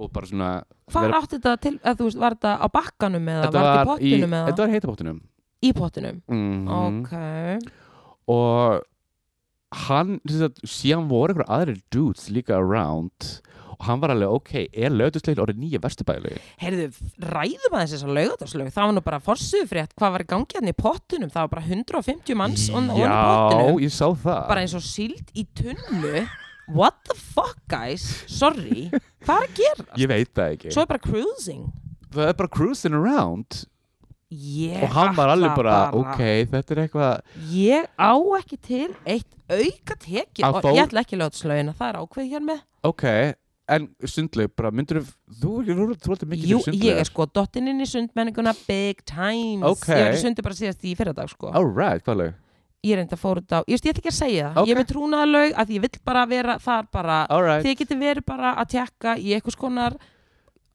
[0.00, 0.50] og bara svona
[0.90, 3.80] hvað vera- átti þetta til að þú veist, var þetta á bakkanum eða var þetta
[3.82, 4.46] í pottinum eða?
[4.50, 5.18] þetta var heitapottinum.
[5.60, 6.22] Í pottinum?
[6.28, 7.12] Mm ok.
[8.32, 8.80] Og
[9.86, 13.40] hann, þess að síðan voru einhver aðrir dudes líka around
[13.80, 16.90] og hann var alveg, ok, er lögðuslegin orðið nýja vesturbæli heyrðu,
[17.24, 20.76] ræðum aðeins þessar laugardarslög það var nú bara forsuðfrétt, hvað var í gangi hann í
[20.76, 21.32] pottinum?
[21.32, 23.80] Það var bara 150 manns on, on í já, pottinum.
[23.86, 24.44] ég sá það.
[24.52, 26.24] Bara eins og síld í tunnu.
[26.70, 28.04] What the fuck guys?
[28.30, 28.90] Sorry,
[29.24, 29.88] hvað er að gera?
[29.98, 30.72] ég veit það ekki.
[30.74, 31.66] Svo er bara cruising.
[32.14, 33.64] Það er bara cruising around.
[34.30, 36.20] Ég og hann var alveg ætla bara, ok,
[36.52, 41.18] þetta er eitthvað ég á ekki til eitt auka tekið Að og ég ætla ekki
[41.18, 42.60] lögðslögina, það er ákveð hér með.
[42.86, 43.04] Ok,
[43.76, 47.26] en sundlaug bara myndur þú, þú, þú, þú er mikið fyrir ég er sko.
[47.30, 49.88] dottinn inn í sundmenninguna big times Ok.
[49.94, 51.52] ég var í sundi bara síðast í fyrradag sko.
[51.54, 52.38] Alright, hvað lög?
[52.80, 54.60] ég er enda fór þetta á, ég veist ég ætla ekki að segja það.
[54.62, 54.68] Ok.
[54.68, 58.24] ég er með trúnaðalög að ég vill bara vera þar bara, alright, þið getur verið
[58.30, 59.96] bara að tjekka í eitthvað skonar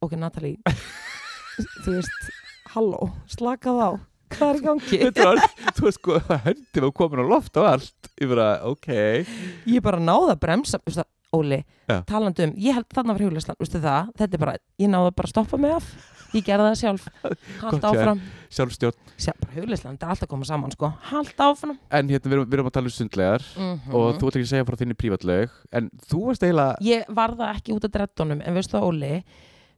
[0.06, 0.60] ok Natalie.
[1.82, 2.28] Þú veist,
[2.74, 3.90] halló, slakað á.
[4.36, 4.98] Hvað er gangi?
[5.76, 8.10] þú veist sko höndi var komin á loft og allt.
[8.20, 8.88] Ég bara, ok.
[9.70, 11.58] Ég bara náði að bremsa veistu það, Óli,
[11.90, 12.00] Já.
[12.06, 15.26] talandi um ég held þarna var hjólislan, veistu það, þetta er bara ég náði bara
[15.26, 15.88] að stoppa mig af.
[16.34, 17.04] Ég gerði það sjálf,
[17.62, 18.20] haldt áfram.
[18.52, 20.90] Sjálfstjórn, Sjá, bara hjólislan, þetta er alltaf komað saman sko.
[21.10, 21.76] Haldt áfram.
[21.90, 24.46] En hérna við erum, við erum að tala um sundlegar mm og þú ætla ekki
[24.46, 27.92] að segja frá þinni prívatlaug en þú varst eiginlega ég var það ekki út af
[27.94, 29.12] dreddunum en veistu það Óli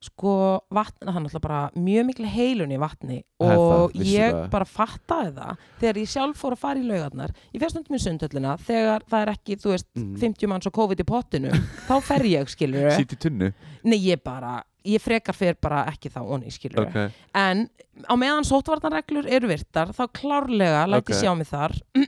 [0.01, 0.33] sko
[0.71, 4.45] vatn, það er náttúrulega bara mjög miklu heilun í vatni og það, ég það.
[4.53, 8.01] bara fattaði það þegar ég sjálf fór að fara í laugarnar ég fer stundum í
[8.05, 10.13] sundhöllina þegar það er ekki, þú veist, Mm.
[10.23, 11.51] 50 manns og COVID í pottinu
[11.89, 13.49] þá fer ég, skilur Sýtt í tunnu
[13.83, 16.99] nei, ég bara, ég frekar fer bara ekki þá onni, skilur Ok,
[17.35, 17.67] en
[18.07, 21.19] á meðan sótvarnarreglur eru virtar þá klárlega læti Ok.
[21.19, 21.75] sjá mig þar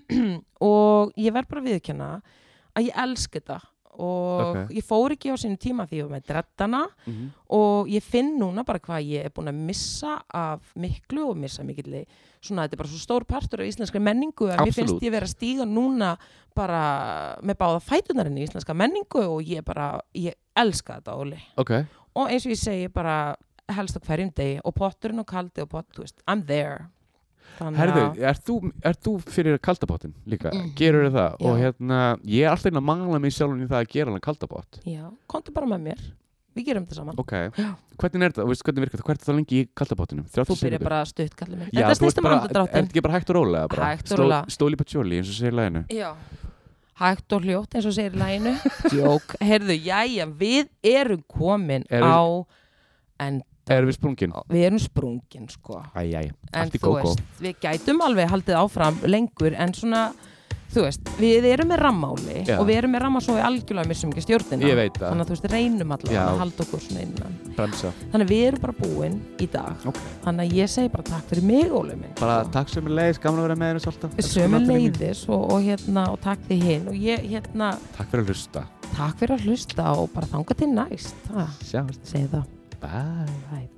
[0.61, 2.11] og ég verð bara að viðkjanna
[2.78, 3.59] að ég elska þetta
[3.99, 4.70] og Ok.
[4.70, 8.38] ég fór ekki á sínum tíma því ég var með dreddana mhm, og ég finn
[8.38, 12.05] núna bara hvað ég er búin að missa af miklu og missa mikilli
[12.41, 14.76] svona þetta er bara svo stór partur af íslenska menningu að mér Absolutt.
[14.78, 16.16] finnst ég vera að stíga núna
[16.55, 16.84] bara
[17.43, 21.70] með báða fætunarinn í íslenska menningu og ég bara, ég elska þetta Óli ok
[22.14, 23.36] og eins og ég segi bara
[23.70, 26.88] helst á hverjum degi og potturinn og kaldi og pott, I'm there
[27.59, 30.51] Herðu, að- er þú, er þú fyrir kaldabottin líka?
[30.53, 30.70] Mhm.
[30.76, 31.36] Gerur það?
[31.40, 31.46] Já.
[31.51, 34.20] Og hérna, ég er alltaf inn að mangla mig sjálfum í það að gera hann
[34.20, 36.01] kaldabott Já, komdu bara með mér
[36.57, 37.74] Við gerum þetta saman Ok, Já.
[37.96, 38.48] hvernig er það?
[38.51, 39.07] Veist, hvernig virkar það?
[39.07, 40.24] Hvert er það lengi í kaldabottinum?
[40.26, 42.82] Þú byrjar bara stutt kallið minn Já, Þetta þú ert snýst um bara, er þetta
[42.90, 43.68] ekki bara hægt og rólega?
[43.70, 43.90] Bara?
[43.94, 44.46] Hægt og rólega.
[44.51, 46.14] Stóli på tjóli, eins og segir læginu Já
[47.01, 48.57] Hægt og hljótt eins og segir læginu
[48.98, 52.24] Jók, heyrðu, jæja, við erum komin Erum- á
[53.70, 54.32] Erum við sprungin?
[54.50, 55.82] við erum sprungin sko.
[55.94, 60.00] Æj, æj, En allt í veist, við gætum alveg haldið áfram lengur En svona,
[60.74, 62.56] þú veist, við erum með rammáli Já.
[62.58, 64.66] Og við erum með ramma svo við algjörlega missum ekki stjórnina.
[64.66, 65.06] Ég veit það.
[65.06, 67.38] Þannig að þú veist, reynum allavega að halda okkur svona innan.
[67.56, 67.92] Bremsa.
[68.12, 69.86] Þannig að við erum bara búin í dag.
[69.90, 70.00] Ok.
[70.26, 72.14] Þannig að ég segi bara takk fyrir mig, Óli minn.
[72.20, 76.06] Bara takk sömu leiðis, gaman að vera með henni svolítið Sömu leiðis og, og, hérna,
[76.14, 78.64] og takk því hinn og ég hérna, Takk fyrir að hlusta.
[78.90, 81.28] Takk fyrir að hlusta og bara þanga til næst.
[81.34, 82.02] Ha, Sjáumst.
[82.11, 82.48] Segi það
[82.81, 82.89] Bye
[83.51, 83.68] Bye.